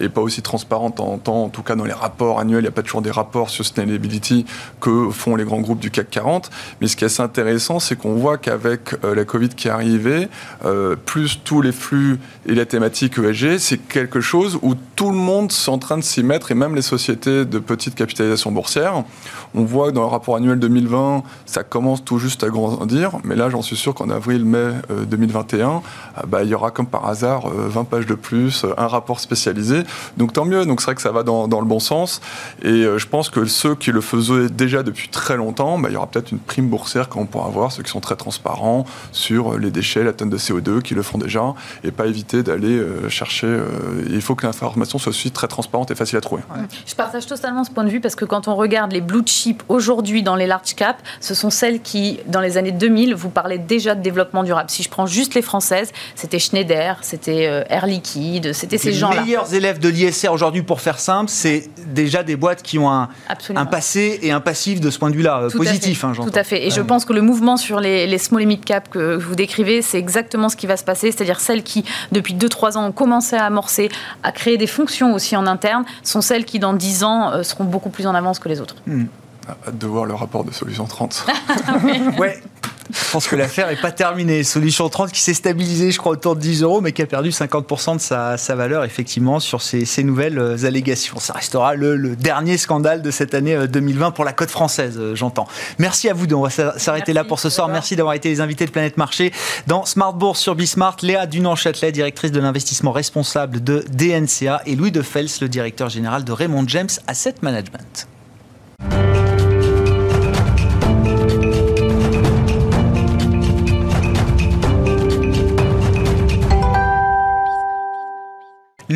[0.00, 2.68] est pas aussi transparente en temps, en tout cas dans les rapports annuels, il n'y
[2.68, 4.44] a pas toujours des rapports sur sustainability
[4.80, 6.50] que font les grands groupes du CAC 40.
[6.80, 9.70] Mais ce qui est assez intéressant, c'est qu'on voit qu'avec euh, la Covid qui est
[9.70, 10.28] arrivée,
[10.64, 15.16] euh, plus tous les flux et la thématique ESG, c'est quelque chose où tout le
[15.16, 19.04] monde est en train de s'y mettre et même les sociétés de petite capitalisation boursière.
[19.54, 23.36] On voit que dans le rapport annuel 2020, ça commence tout juste à grandir, mais
[23.36, 25.82] là, j'en suis sûr qu'en avril-mai euh, 2021,
[26.16, 28.86] ah bah, il y aura comme par hasard euh, 20 pages de plus, euh, un
[28.86, 29.82] rapport spécialisé.
[30.16, 32.20] Donc tant mieux, donc c'est vrai que ça va dans, dans le bon sens.
[32.62, 35.94] Et euh, je pense que ceux qui le faisaient déjà depuis très longtemps, bah, il
[35.94, 39.54] y aura peut-être une prime boursière qu'on pourra avoir, ceux qui sont très transparents sur
[39.54, 42.76] euh, les déchets, la tonne de CO2, qui le font déjà, et pas éviter d'aller
[42.76, 43.46] euh, chercher.
[43.46, 46.42] euh, il faut que l'information soit aussi très transparente et facile à trouver.
[46.86, 49.62] Je partage totalement ce point de vue parce que quand on regarde les blue chips
[49.68, 53.58] aujourd'hui dans les large caps, ce sont celles qui, dans les années 2000, vous parlaient
[53.58, 54.70] déjà de développement durable.
[54.70, 59.22] Si je prends juste les françaises, c'était Schneider, c'était Air Liquide, c'était ces les gens-là.
[59.22, 63.08] meilleurs élèves de l'ISR aujourd'hui, pour faire simple, c'est déjà des boîtes qui ont un,
[63.66, 66.04] passé et un passif de ce point de vue-là, euh, positif.
[66.04, 66.30] hein, j'entends.
[66.30, 66.66] Tout à fait.
[66.66, 69.34] Et je pense que le mouvement sur les, les small et mid cap que vous
[69.34, 71.10] décrivez, c'est exactement ce qui va se passer.
[71.12, 73.88] C'est-à-dire celles qui, depuis 2-3 ans, ont commencé à amorcer,
[74.22, 77.64] à créer des fonctions aussi en interne, sont celles qui, dans 10 ans, euh, seront
[77.64, 78.76] beaucoup plus en avance que les autres.
[79.48, 81.26] Hâte de voir le rapport de Solution 30.
[82.18, 82.40] Ouais.
[82.90, 84.42] Je pense que l'affaire n'est pas terminée.
[84.44, 87.30] Solution 30 qui s'est stabilisée, je crois, autour de 10 euros, mais qui a perdu
[87.30, 91.18] 50% de sa, sa, valeur, effectivement, sur ces, ces nouvelles euh, allégations.
[91.18, 94.96] Ça restera le, le, dernier scandale de cette année 2020 euh, pour la côte française,
[94.98, 95.46] euh, j'entends.
[95.78, 96.36] Merci à vous deux.
[96.36, 97.68] On va s'arrêter là pour ce soir.
[97.68, 99.32] Merci d'avoir été les invités de Planète Marché
[99.66, 100.96] dans Smart Bourse sur Bismart.
[101.02, 106.24] Léa Dunan-Châtelet, directrice de l'investissement responsable de DNCA, et Louis de Fels, le directeur général
[106.24, 108.08] de Raymond James Asset Management.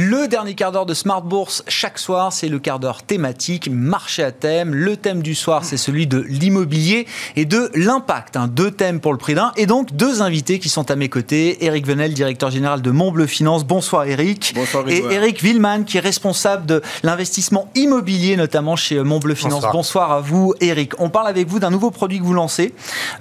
[0.09, 4.23] Le dernier quart d'heure de Smart Bourse chaque soir, c'est le quart d'heure thématique, marché
[4.23, 4.73] à thème.
[4.73, 8.37] Le thème du soir, c'est celui de l'immobilier et de l'impact.
[8.37, 8.47] Hein.
[8.47, 11.65] Deux thèmes pour le prix d'un et donc deux invités qui sont à mes côtés.
[11.65, 13.65] Eric Venel, directeur général de Montbleu Finance.
[13.65, 14.53] Bonsoir Eric.
[14.55, 19.65] Bonsoir Et Eric Villeman, qui est responsable de l'investissement immobilier, notamment chez Montbleu Finance.
[19.73, 19.73] Bonsoir.
[19.73, 20.13] Bonsoir.
[20.13, 20.93] à vous Eric.
[21.01, 22.75] On parle avec vous d'un nouveau produit que vous lancez.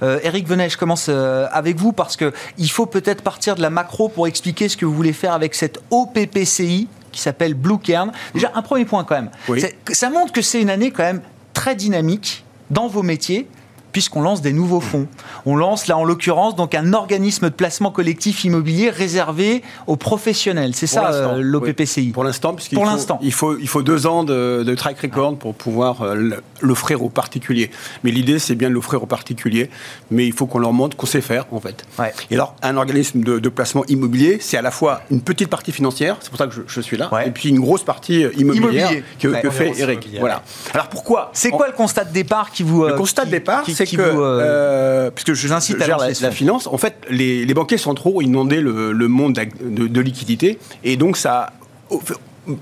[0.04, 3.60] Euh, Eric Venel, je commence euh, avec vous parce que il faut peut-être partir de
[3.60, 6.75] la macro pour expliquer ce que vous voulez faire avec cette OPPCI
[7.16, 8.12] qui s'appelle Blue Cairn.
[8.34, 9.30] Déjà, un premier point quand même.
[9.48, 9.64] Oui.
[9.90, 11.22] Ça montre que c'est une année quand même
[11.54, 13.48] très dynamique dans vos métiers
[13.96, 15.06] puisqu'on lance des nouveaux fonds.
[15.46, 20.74] On lance là en l'occurrence donc un organisme de placement collectif immobilier réservé aux professionnels.
[20.74, 22.00] C'est ça euh, l'OPPCI.
[22.00, 22.06] Oui.
[22.08, 22.84] Pour l'instant, puisqu'il faut,
[23.22, 26.28] il faut, il faut deux ans de, de track record pour pouvoir euh,
[26.60, 27.70] l'offrir aux particuliers.
[28.04, 29.70] Mais l'idée, c'est bien de l'offrir aux particuliers,
[30.10, 31.86] mais il faut qu'on leur montre qu'on sait faire en fait.
[31.98, 32.12] Ouais.
[32.30, 35.72] Et alors, un organisme de, de placement immobilier, c'est à la fois une petite partie
[35.72, 37.28] financière, c'est pour ça que je, je suis là, ouais.
[37.28, 39.04] et puis une grosse partie immobilière Immobilier.
[39.18, 39.40] que, Ouais.
[39.40, 40.06] que fait Eric.
[40.20, 40.42] Voilà.
[40.74, 43.62] Alors pourquoi C'est quoi le constat de départ qui vous le euh, constat de départ,
[43.62, 46.78] qui- c'est que, vous, euh, euh, puisque je, incite je à la, la finance, en
[46.78, 51.32] fait, les, les banquiers centraux inondaient le, le monde de, de liquidité, et donc ça
[51.34, 51.52] a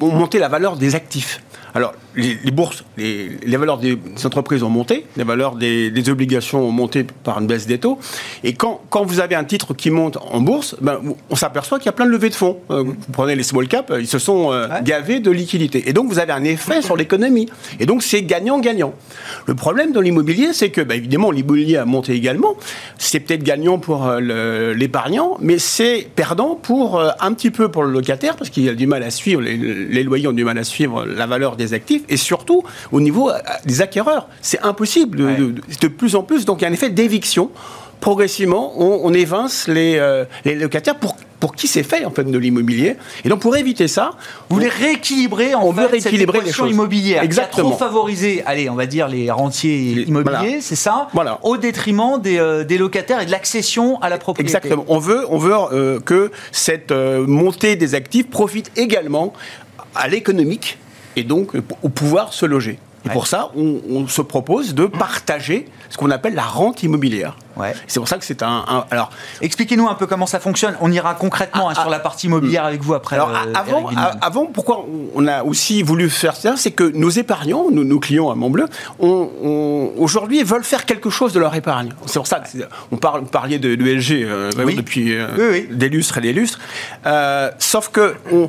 [0.01, 1.41] ont monté la valeur des actifs.
[1.75, 6.09] Alors, les, les bourses, les, les valeurs des entreprises ont monté, les valeurs des, des
[6.09, 7.99] obligations ont monté par une baisse des taux.
[8.45, 11.01] Et quand, quand vous avez un titre qui monte en bourse, ben,
[11.31, 12.59] on s'aperçoit qu'il y a plein de levées de fonds.
[12.71, 14.83] Euh, vous prenez les small caps, ils se sont euh, Ouais.
[14.85, 15.89] gavés de liquidités.
[15.89, 17.49] Et donc, vous avez un effet sur l'économie.
[17.81, 18.95] Et donc, c'est gagnant-gagnant.
[19.47, 22.55] Le problème dans l'immobilier, c'est que, ben, évidemment, l'immobilier a monté également.
[22.99, 27.83] C'est peut-être gagnant pour euh, l'épargnant, mais c'est perdant pour euh, un petit peu pour
[27.83, 30.57] le locataire, parce qu'il a du mal à suivre, les, les loyers ont du mal
[30.57, 32.63] à suivre la valeur des actifs, et surtout
[32.93, 34.29] au niveau euh, des acquéreurs.
[34.43, 35.37] C'est impossible de, Ouais.
[35.37, 36.45] de- de plus en plus.
[36.45, 37.51] Donc, il y a un effet d'éviction.
[38.01, 42.25] Progressivement, on, on évince les, euh, les locataires pour, pour qui c'est fait en fait
[42.25, 42.97] de l'immobilier.
[43.25, 44.11] Et donc pour éviter ça,
[44.51, 46.75] Vous voulez rééquilibrer en On fait, veut rééquilibrer cette équation les choses.
[46.77, 47.69] immobilière Exactement.
[47.69, 50.61] qui a trop favorisé, allez, on va dire les rentiers Les- immobiliers, voilà.
[50.61, 51.39] c'est ça, Voilà.
[51.45, 54.55] au détriment des, euh, des locataires et de l'accession à la propriété.
[54.55, 54.85] Exactement.
[54.89, 59.33] On veut, on veut euh, que cette euh, montée des actifs profite également
[59.95, 60.77] à l'économique
[61.17, 62.79] et donc euh, au pouvoir se loger.
[63.05, 63.13] Et Ouais.
[63.13, 67.37] pour ça, on, on se propose de partager ce qu'on appelle la rente immobilière.
[67.55, 67.75] Ouais.
[67.87, 69.11] C'est pour ça que c'est un, un- alors
[69.43, 70.75] Expliquez-nous un peu comment ça fonctionne.
[70.81, 73.17] On ira concrètement hein, Ah, sur la partie immobilière avec vous après.
[73.17, 73.91] Alors euh, avant,
[74.23, 78.31] avant, pourquoi on a aussi voulu faire ça, c'est que nos épargnants, nos, nos clients
[78.31, 81.91] à Montbleu, on- on- aujourd'hui veulent faire quelque chose de leur épargne.
[82.07, 84.77] C'est pour ça que c'est- on parliez de, LG euh, Oui.
[84.77, 85.77] depuis euh, Oui, oui.
[85.77, 86.59] des lustres et des lustres.
[87.59, 88.49] Sauf que on,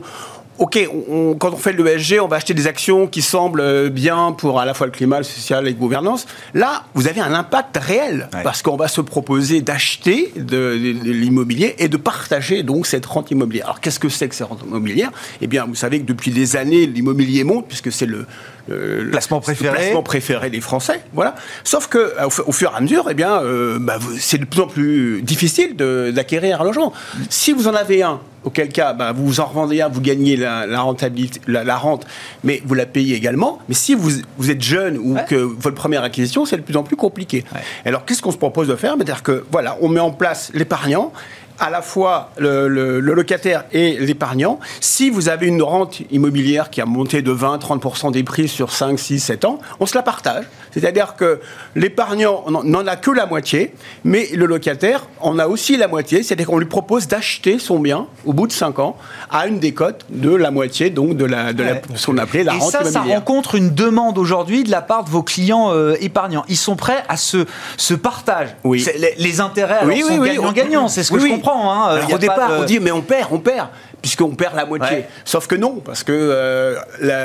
[0.57, 0.79] Ok,
[1.09, 4.31] on- quand on fait le ESG, on va acheter des actions qui semblent euh, bien
[4.31, 6.25] pour à la fois le climat, le social et la gouvernance.
[6.53, 8.41] Là, vous avez un impact réel Ouais.
[8.41, 13.05] parce qu'on va se proposer d'acheter de, de- de l'immobilier et de partager donc cette
[13.05, 13.65] rente immobilière.
[13.65, 15.11] Alors qu'est-ce que c'est que cette rente immobilière?
[15.41, 18.25] Eh bien, vous savez que depuis des années, l'immobilier monte puisque c'est le,
[18.67, 19.75] le- le- Placement le préféré.
[19.75, 21.01] placement préféré des Français.
[21.13, 21.35] Voilà.
[21.63, 24.37] Sauf que euh, au, fu- au fur et à mesure, eh bien, euh, bah, c'est
[24.39, 26.93] de plus en plus difficile d'acquérir un logement.
[27.29, 30.65] Si vous en avez un, auquel cas, bah, vous en revendez un, vous gagnez la,
[30.67, 32.05] la rentabilité, la, la rente,
[32.43, 33.59] mais vous la payez également.
[33.69, 35.25] Mais si vous, vous êtes jeune ou Ouais.
[35.27, 37.43] que votre première acquisition, c'est de plus en plus compliqué.
[37.53, 37.61] Ouais.
[37.85, 38.95] Alors, qu'est-ce qu'on se propose de faire?
[38.95, 41.11] C'est-à-dire que voilà, on met en place l'épargnant
[41.59, 44.59] à la fois le, locataire et l'épargnant.
[44.81, 48.99] Si vous avez une rente immobilière qui a monté de 20-30% des prix sur 5,
[48.99, 50.45] 6, 7 ans, on se la partage.
[50.75, 51.39] C'est-à-dire que
[51.75, 53.73] l'épargnant n'en- a que la moitié,
[54.03, 56.21] mais le locataire en a aussi la moitié.
[56.23, 58.97] C'est-à-dire qu'on lui propose d'acheter son bien au bout de 5 ans
[59.31, 62.55] à une décote de la moitié, donc de, la, de la- ce qu'on appelait la
[62.55, 63.19] Et rente ça, ça immobilière.
[63.19, 66.45] rencontre une demande aujourd'hui de la part de vos clients euh, épargnants.
[66.49, 67.45] Ils sont prêts à ce,
[67.77, 68.49] ce partage.
[68.63, 68.85] Oui.
[68.99, 70.35] Les, les intérêts alors, Oui, sont oui, oui.
[70.35, 71.71] gagnant-gagnant, c'est ce que je comprends.
[71.71, 71.95] hein.
[71.95, 73.67] Alors, au départ, de- on dit mais on perd, on perd,
[74.05, 74.97] puisqu'on perd la moitié.
[74.97, 75.09] Ouais.
[75.23, 76.75] Sauf que non, parce que euh,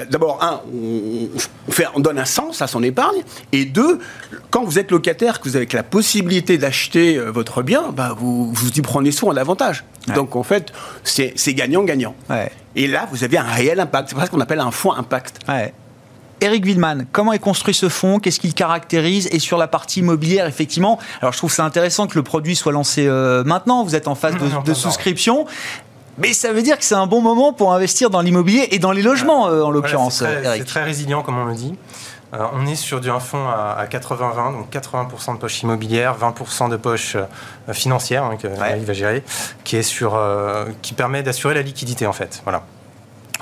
[0.09, 1.29] d'abord, un, on,
[1.69, 3.21] on fait, on donne un sens à son épargne,
[3.53, 3.99] et deux,
[4.49, 8.51] quand vous êtes locataire, que vous avez la possibilité d'acheter euh, votre bien, bah, vous,
[8.51, 9.85] vous y prenez soin davantage.
[10.09, 10.15] Ouais.
[10.15, 10.73] Donc en fait,
[11.05, 12.15] c'est gagnant-gagnant.
[12.31, 12.51] Ouais.
[12.77, 14.09] Et là, vous avez un réel impact.
[14.09, 15.41] C'est pour ça qu'on appelle un fonds impact.
[16.41, 18.21] Eric Villeman, comment est construit ce fonds?
[18.21, 19.29] Qu'est-ce qu'il caractérise?
[19.33, 22.73] Et sur la partie immobilière, effectivement, alors je trouve c'est intéressant que le produit soit
[22.73, 23.85] lancé euh, maintenant.
[23.85, 25.45] Vous êtes en phase de, de souscription.
[26.19, 28.93] Mais ça veut dire que c'est un bon moment pour investir dans l'immobilier et dans
[28.93, 30.63] les logements, euh, en l'occurrence, Eric.
[30.63, 31.75] C'est très résilient, comme on le dit.
[32.33, 36.77] Euh, on est sur un fonds à, 80-20, donc 80% de poches immobilières, 20% de
[36.77, 39.25] poches euh, financières hein, que va gérer,
[39.65, 40.19] qui, est sur,
[40.83, 42.41] qui permet d'assurer la liquidité en fait.
[42.45, 42.63] Voilà.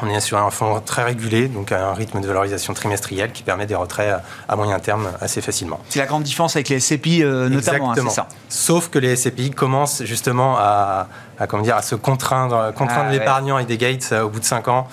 [0.02, 3.42] On est sur un fonds très régulé, donc à un rythme de valorisation trimestriel qui
[3.42, 4.14] permet des retraits
[4.48, 5.80] à moyen terme assez facilement.
[5.88, 10.02] C'est la grande différence avec les SCPI notamment, hein, ça Sauf que les SCPI commencent
[10.04, 11.08] justement à,
[11.48, 14.68] comment dire, à se contraindre, contraindre ah, l'épargnant et des gates au bout de 5
[14.68, 14.88] ans.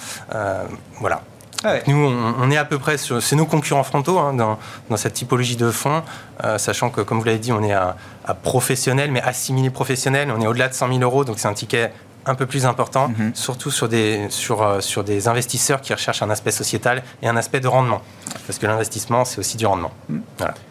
[1.00, 1.22] voilà.
[1.66, 3.22] Ah Nous, on, est à peu près sur.
[3.24, 4.58] C'est nos concurrents frontaux hein, dans,
[4.98, 6.04] cette typologie de fonds,
[6.44, 7.96] euh, sachant que, comme vous l'avez dit, on est à,
[8.44, 10.32] professionnel, mais assimilé professionnel.
[10.36, 11.92] On est au-delà de 100 000 euros, donc c'est un ticket
[12.26, 13.32] un peu plus important, mhm.
[13.36, 17.36] surtout sur des, sur, euh, sur des investisseurs qui recherchent un aspect sociétal et un
[17.36, 18.02] aspect de rendement.
[18.48, 19.92] Parce que l'investissement, c'est aussi du rendement.
[20.10, 20.22] Mhm.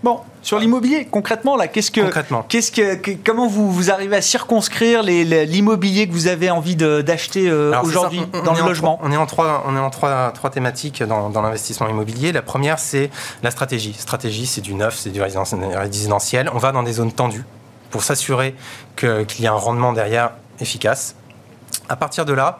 [0.02, 2.00] Bon, sur l'immobilier, concrètement, là, qu'est-ce que.
[2.48, 7.72] Qu'est-ce que, comment vous, vous arrivez à circonscrire l'immobilier que vous avez envie d'acheter euh,
[7.82, 11.30] aujourd'hui dans le logement On est en trois, on est en trois, trois thématiques dans,
[11.30, 12.32] dans l'investissement immobilier.
[12.32, 13.10] La première, c'est
[13.42, 13.94] la stratégie.
[13.94, 16.50] Stratégie, c'est du neuf, c'est du résidentiel.
[16.52, 17.44] On va dans des zones tendues
[17.90, 18.54] pour s'assurer
[18.96, 21.14] qu'il y a un rendement derrière efficace.
[21.88, 22.58] À partir de là,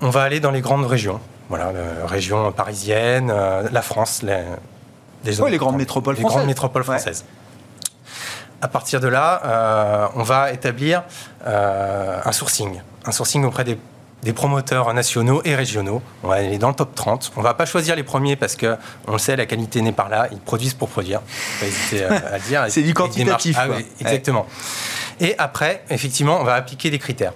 [0.00, 1.20] on va aller dans les grandes régions.
[1.48, 4.42] Voilà, la région parisienne, euh, la France, les,
[5.24, 6.36] les, les grandes métropoles françaises.
[6.36, 7.24] grandes métropoles françaises.
[8.62, 11.04] À partir de là, euh, on va établir
[11.46, 12.80] euh, un sourcing.
[13.04, 13.78] Un sourcing auprès des,
[14.34, 16.02] promoteurs nationaux et régionaux.
[16.24, 17.32] On va aller dans le top 30.
[17.36, 19.92] On ne va pas choisir les premiers parce que on le sait, la qualité n'est
[19.92, 20.26] pas là.
[20.32, 21.20] Ils produisent pour produire.
[21.60, 22.64] Pas hésiter à, dire.
[22.68, 23.56] C'est du quantitatif.
[23.56, 24.46] Ah, oui, exactement.
[25.20, 27.34] Et après, effectivement, on va appliquer des critères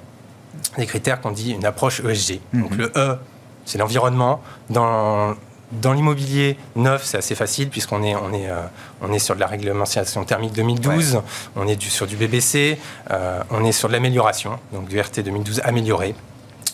[0.78, 2.40] des critères qu'on dit une approche ESG.
[2.52, 2.78] Donc mhm.
[2.78, 3.16] le E,
[3.64, 4.40] c'est l'environnement.
[4.68, 5.34] Dans,
[5.72, 8.62] dans l'immobilier neuf, c'est assez facile puisqu'on est, on est, euh,
[9.02, 11.22] on est sur de la réglementation thermique 2012,
[11.56, 12.78] on est du, sur du BBC,
[13.11, 16.14] euh, on est sur de l'amélioration, donc du RT 2012 amélioré,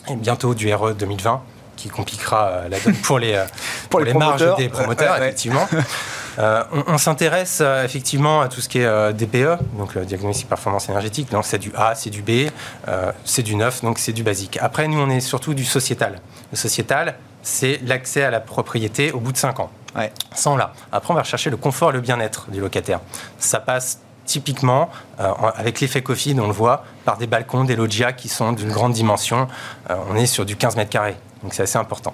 [0.09, 1.41] et bientôt du RE 2020
[1.75, 3.39] qui compliquera euh, la donne pour les,
[3.89, 5.67] pour, les, marges des promoteurs, effectivement.
[6.39, 10.47] Euh, on, s'intéresse euh, effectivement à tout ce qui est euh, DPE, donc le diagnostic
[10.47, 11.31] performance énergétique.
[11.31, 12.49] Donc c'est du A, c'est du B,
[13.23, 14.57] c'est du neuf, donc c'est du basique.
[14.61, 16.19] Après, nous, on est surtout du sociétal.
[16.51, 19.71] Le sociétal, c'est l'accès à la propriété au bout de 5 ans.
[20.35, 20.73] Sans là.
[20.91, 22.99] Après, on va rechercher le confort et le bien-être du locataire.
[23.39, 28.27] Ça passe typiquement, avec l'effet Covid, on le voit, par des balcons, des loggias qui
[28.27, 29.47] sont d'une grande dimension.
[29.89, 32.13] on est sur du 15 mètres carrés, donc c'est assez important.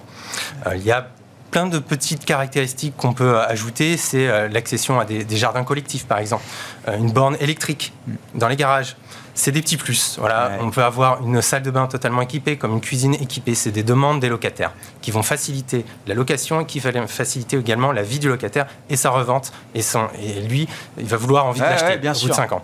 [0.74, 1.08] il y a
[1.54, 3.96] plein de petites caractéristiques qu'on peut ajouter.
[3.96, 6.44] C'est euh, l'accession à des, jardins collectifs, par exemple,
[6.88, 7.94] euh, une borne électrique
[8.34, 8.98] dans les garages.
[9.36, 10.18] C'est des petits plus.
[10.18, 13.54] Voilà, on peut avoir une salle de bain totalement équipée, comme une cuisine équipée.
[13.54, 17.92] C'est des demandes des locataires qui vont faciliter la location et qui vont faciliter également
[17.92, 19.54] la vie du locataire et sa revente.
[19.76, 22.64] Et, son, et lui, il va vouloir envie de l'acheter au bout de 5 ans.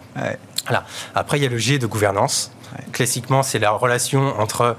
[0.66, 0.84] Voilà.
[1.14, 2.52] Après, il y a le G de gouvernance.
[2.92, 4.76] Classiquement, c'est la relation entre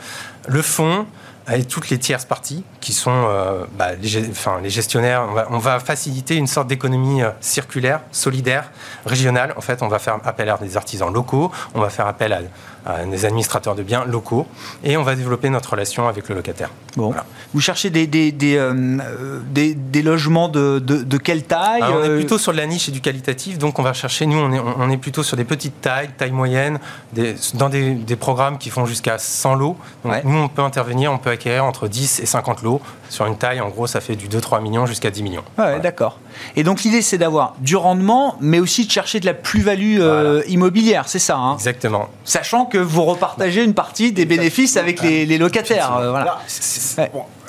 [0.48, 1.06] le fonds,
[1.46, 5.28] avec toutes les tierces parties qui sont euh, bah, les, gestionnaires.
[5.50, 8.70] On va, faciliter une sorte d'économie euh, circulaire, solidaire,
[9.04, 9.54] régionale.
[9.56, 12.40] En fait, on va faire appel à des artisans locaux, on va faire appel à,
[13.10, 14.46] des administrateurs de biens locaux
[14.84, 16.70] et on va développer notre relation avec le locataire.
[16.96, 17.14] Bon.
[17.54, 22.38] Vous cherchez des, des, des, euh, des logements de, de, quelle taille On est plutôt
[22.38, 24.90] sur de la niche et du qualitatif, donc on va chercher, nous, on est, on
[24.90, 26.78] est plutôt sur des petites tailles, taille moyenne,
[27.54, 29.76] dans des, programmes qui font jusqu'à 100 lots.
[30.04, 33.36] Donc nous, on peut intervenir, on peut acquérir entre 10 et 50 lots sur une
[33.36, 35.42] taille, en gros, ça fait du 2-3 millions jusqu'à 10 millions.
[35.58, 36.18] Ouais, d'accord.
[36.54, 40.42] Et donc l'idée, c'est d'avoir du rendement, mais aussi de chercher de la plus-value euh,
[40.46, 41.54] immobilière, c'est ça hein?
[41.54, 42.08] Exactement.
[42.24, 45.96] Sachant que vous repartagez une partie des bénéfices avec les, locataires.
[45.96, 46.40] Euh, voilà.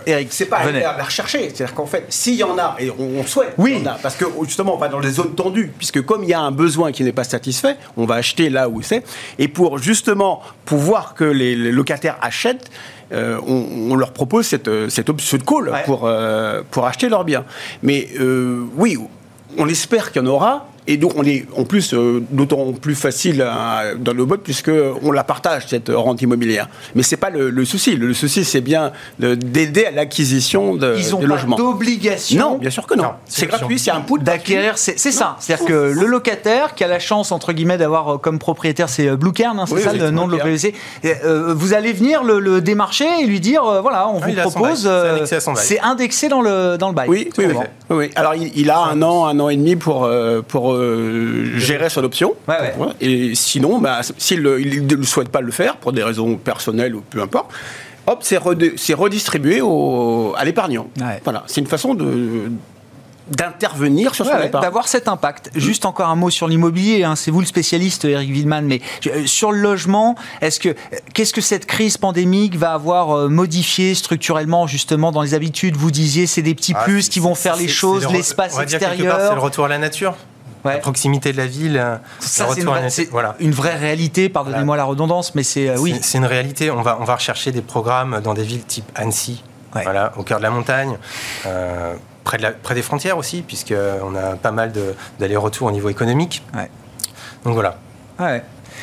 [0.06, 1.52] Eric, c'est pas à la rechercher.
[1.54, 3.80] C'est-à-dire qu'en fait, s'il y en a, et on, souhaite, oui.
[3.80, 6.30] y en a, parce que justement, on va dans les zones tendues, puisque comme il
[6.30, 9.04] y a un besoin qui n'est pas satisfait, on va acheter là où c'est.
[9.38, 12.72] Et pour justement pouvoir que les locataires achètent,
[13.12, 17.26] euh, on, leur propose cette, euh, cette option de call pour, euh, pour acheter leurs
[17.26, 17.44] biens.
[17.84, 18.08] Mais
[18.78, 18.98] oui,
[19.58, 22.96] on espère qu'il y en aura, et donc, on est en plus euh, d'autant plus
[22.96, 23.48] facile
[23.98, 26.68] dans le mode puisqu'on la partage, cette rente immobilière.
[26.96, 27.96] Mais ce n'est pas le, souci.
[27.96, 32.40] Le, souci, c'est bien d'aider à l'acquisition de, Ils ont pas d'obligation.
[32.42, 33.12] Non, bien sûr que non.
[33.26, 34.22] c'est gratuit, c'est un pool.
[34.22, 35.38] D'acquérir, c'est ça.
[35.40, 39.08] C'est-à-dire que le locataire qui a la chance, entre guillemets, d'avoir euh, comme propriétaire, c'est
[39.08, 40.74] euh, Blue Cairn, hein, c'est ça le nom de l'OPVC.
[41.56, 44.90] vous allez venir le, démarcher et lui dire voilà, on ah, vous propose.
[45.56, 47.08] C'est indexé dans le, dans le bail.
[47.08, 47.30] Oui,
[47.90, 50.10] oui, Alors, il, a un an, un an et demi pour.
[50.50, 52.34] pour euh, gérer son option.
[53.00, 57.22] Et sinon, bah, s'il ne souhaite pas le faire, pour des raisons personnelles ou peu
[57.22, 57.52] importe,
[58.08, 60.88] hop, c'est redistribué au, à l'épargnant.
[61.24, 62.52] Voilà, c'est une façon de
[63.32, 64.64] d'intervenir sur son épargne.
[64.64, 65.52] D'avoir cet impact.
[65.56, 67.04] Juste encore un mot sur l'immobilier.
[67.04, 67.16] Hein.
[67.16, 68.66] C'est vous le spécialiste, Eric Wildman.
[68.66, 70.76] Mais euh, sur le logement, est-ce que
[71.14, 75.78] qu'est-ce que cette crise pandémique va avoir euh, modifié structurellement justement dans les habitudes?
[75.78, 79.18] Vous disiez, c'est des petits ah, plus qui vont faire les choses, l'espace extérieur.
[79.30, 80.16] C'est le retour à la nature.
[80.64, 83.36] La proximité de la ville, euh, ça, c'est une, voilà.
[83.40, 85.98] une vraie réalité, pardonnez-moi la redondance, mais c'est oui.
[86.02, 86.72] C'est une réalité.
[86.72, 89.44] On va, on va rechercher des programmes dans des villes type Annecy,
[89.74, 90.98] voilà, au cœur de la montagne.
[91.46, 94.72] Euh, près, de la, près des frontières aussi, puisqu'on a pas mal
[95.20, 96.44] d'allers-retours au niveau économique.
[97.44, 97.78] Donc voilà.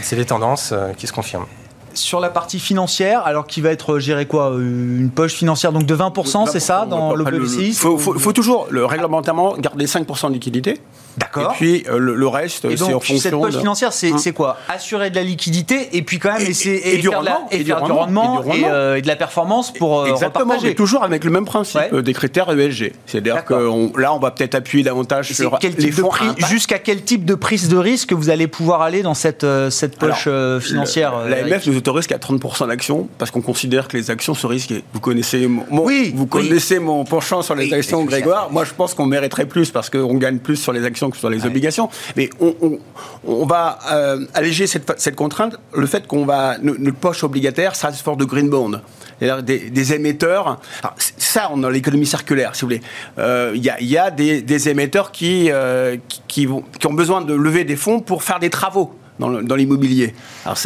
[0.02, 1.46] C'est les tendances euh, qui se confirment
[1.94, 5.96] sur la partie financière, alors qui va être géré quoi Une poche financière donc de
[5.96, 10.80] 20%, c'est ça, dans l'OPCI Il faut, faut, toujours, le réglementairement, garder 5% de liquidité.
[11.18, 11.52] D'accord.
[11.52, 13.18] Et puis euh, le, reste, c'est en fonction.
[13.18, 14.58] Cette poche financière, c'est hein quoi?
[14.68, 18.42] Assurer de la liquidité et puis quand même essayer et, du, rendement, et, du rendement,
[18.46, 20.74] euh, et, de la performance pour euh, Exactement, repartager.
[20.74, 22.92] toujours avec le même principe des critères ESG.
[23.06, 26.10] C'est-à-dire que là, on va peut-être appuyer davantage sur les fonds
[26.48, 30.28] Jusqu'à quel type de prise de risque vous allez pouvoir aller dans cette, cette poche
[30.60, 34.74] financière L'AMF nous autorise qu'à 30% d'actions parce qu'on considère que les actions se risquent.
[34.92, 38.50] Vous connaissez mon, oui, vous connaissez mon penchant sur les actions, Grégoire.
[38.50, 41.30] Moi, je pense qu'on mériterait plus parce qu'on gagne plus sur les actions que sur
[41.30, 41.88] les obligations.
[42.16, 47.92] Mais on, va euh, alléger cette, contrainte, le fait qu'on va, notre poche obligataire, ça
[47.92, 48.80] se de green bond.
[49.20, 50.60] Des, des, émetteurs.
[50.96, 52.80] ça, on a l'économie circulaire, si vous voulez.
[53.18, 55.96] Euh, il y, a, des, émetteurs qui, euh,
[56.28, 60.14] qui, vont, qui, ont besoin de lever des fonds pour faire des travaux dans l'immobilier.
[60.44, 60.56] Alors,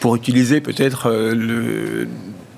[0.00, 2.08] pour utiliser peut-être le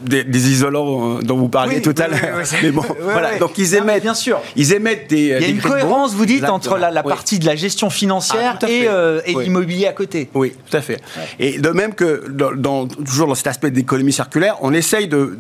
[0.05, 2.43] des, isolants euh, dont vous parliez tout à l'heure.
[2.63, 3.39] mais bon, voilà.
[3.39, 4.41] Donc ils émettent, bien sûr.
[4.57, 5.37] Ils émettent des.
[5.41, 8.69] Il y a une cohérence, vous dites, entre la, partie de la gestion financière ah,
[8.69, 10.29] et, euh, l'immobilier à côté.
[10.35, 11.01] Oui, tout à fait.
[11.39, 15.37] Et de même que dans, toujours dans cet aspect d'économie circulaire, on essaye de,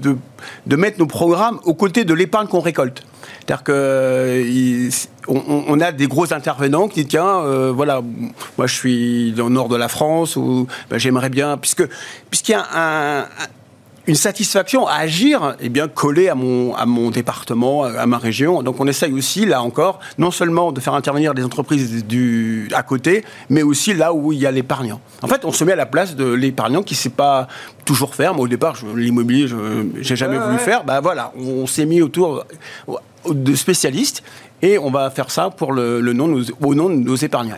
[0.66, 3.02] de, mettre nos programmes aux côtés de l'épargne qu'on récolte.
[3.40, 4.88] C'est-à-dire que
[5.28, 8.02] on, a des gros intervenants qui disent tiens, euh, voilà,
[8.58, 11.84] moi je suis dans le nord de la France ou ben, j'aimerais bien, puisque
[12.30, 13.26] puisqu'il y a un
[14.06, 18.62] une satisfaction à agir eh bien collé à mon à mon département à ma région.
[18.62, 22.82] Donc on essaye aussi là encore non seulement de faire intervenir des entreprises du à
[22.82, 25.00] côté mais aussi là où il y a l'épargnant.
[25.22, 27.48] En fait on se met à la place de l'épargnant qui sait pas
[27.84, 28.34] toujours faire.
[28.34, 29.56] Moi au départ l'immobilier je
[30.00, 30.84] j'ai jamais voulu faire.
[30.84, 31.32] Bah voilà.
[31.36, 32.44] On, s'est mis autour
[33.28, 34.22] de spécialistes
[34.62, 37.56] et on va faire ça pour le, le nom au nom de nos épargnants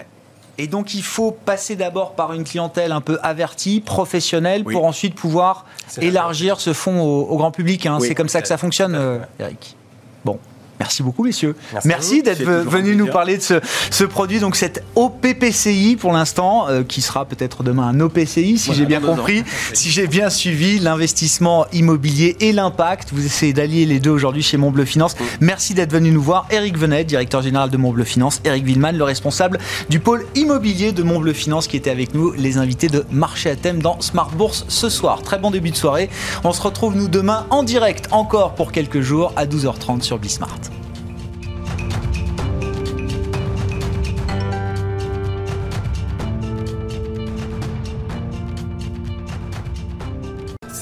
[0.59, 5.15] et donc il faut passer d'abord par une clientèle un peu avertie, professionnelle, pour ensuite
[5.15, 5.67] pouvoir
[6.01, 7.87] élargir ce fonds au, grand public.
[7.87, 7.99] Hein.
[8.01, 9.77] C'est comme ça que ça fonctionne, euh, Eric.
[10.25, 10.39] Bon.
[10.85, 11.57] Merci beaucoup, messieurs.
[11.87, 13.43] Merci, d'être venus nous parler de
[13.91, 18.75] ce, produit, donc cet OPPCI pour l'instant, euh, qui sera peut-être demain un OPCI, si
[18.75, 23.15] j'ai bien compris, si j'ai bien suivi l'investissement immobilier et l'impact.
[23.15, 25.17] Vous essayez d'allier les deux aujourd'hui chez Montbleu Finance.
[25.41, 26.47] Merci d'être venu nous voir.
[26.51, 28.43] Eric Venet, directeur général de Montbleu Finance.
[28.45, 29.59] Eric Villeman, le responsable
[29.89, 33.57] du pôle immobilier de Montbleu Finance, qui était avec nous, les invités de Marché à
[33.57, 35.23] thème dans Smart Bourse ce soir.
[35.23, 36.11] Très bon début de soirée.
[36.45, 40.74] On se retrouve, nous, demain en direct, encore pour quelques jours, à 12h30 sur Bismart.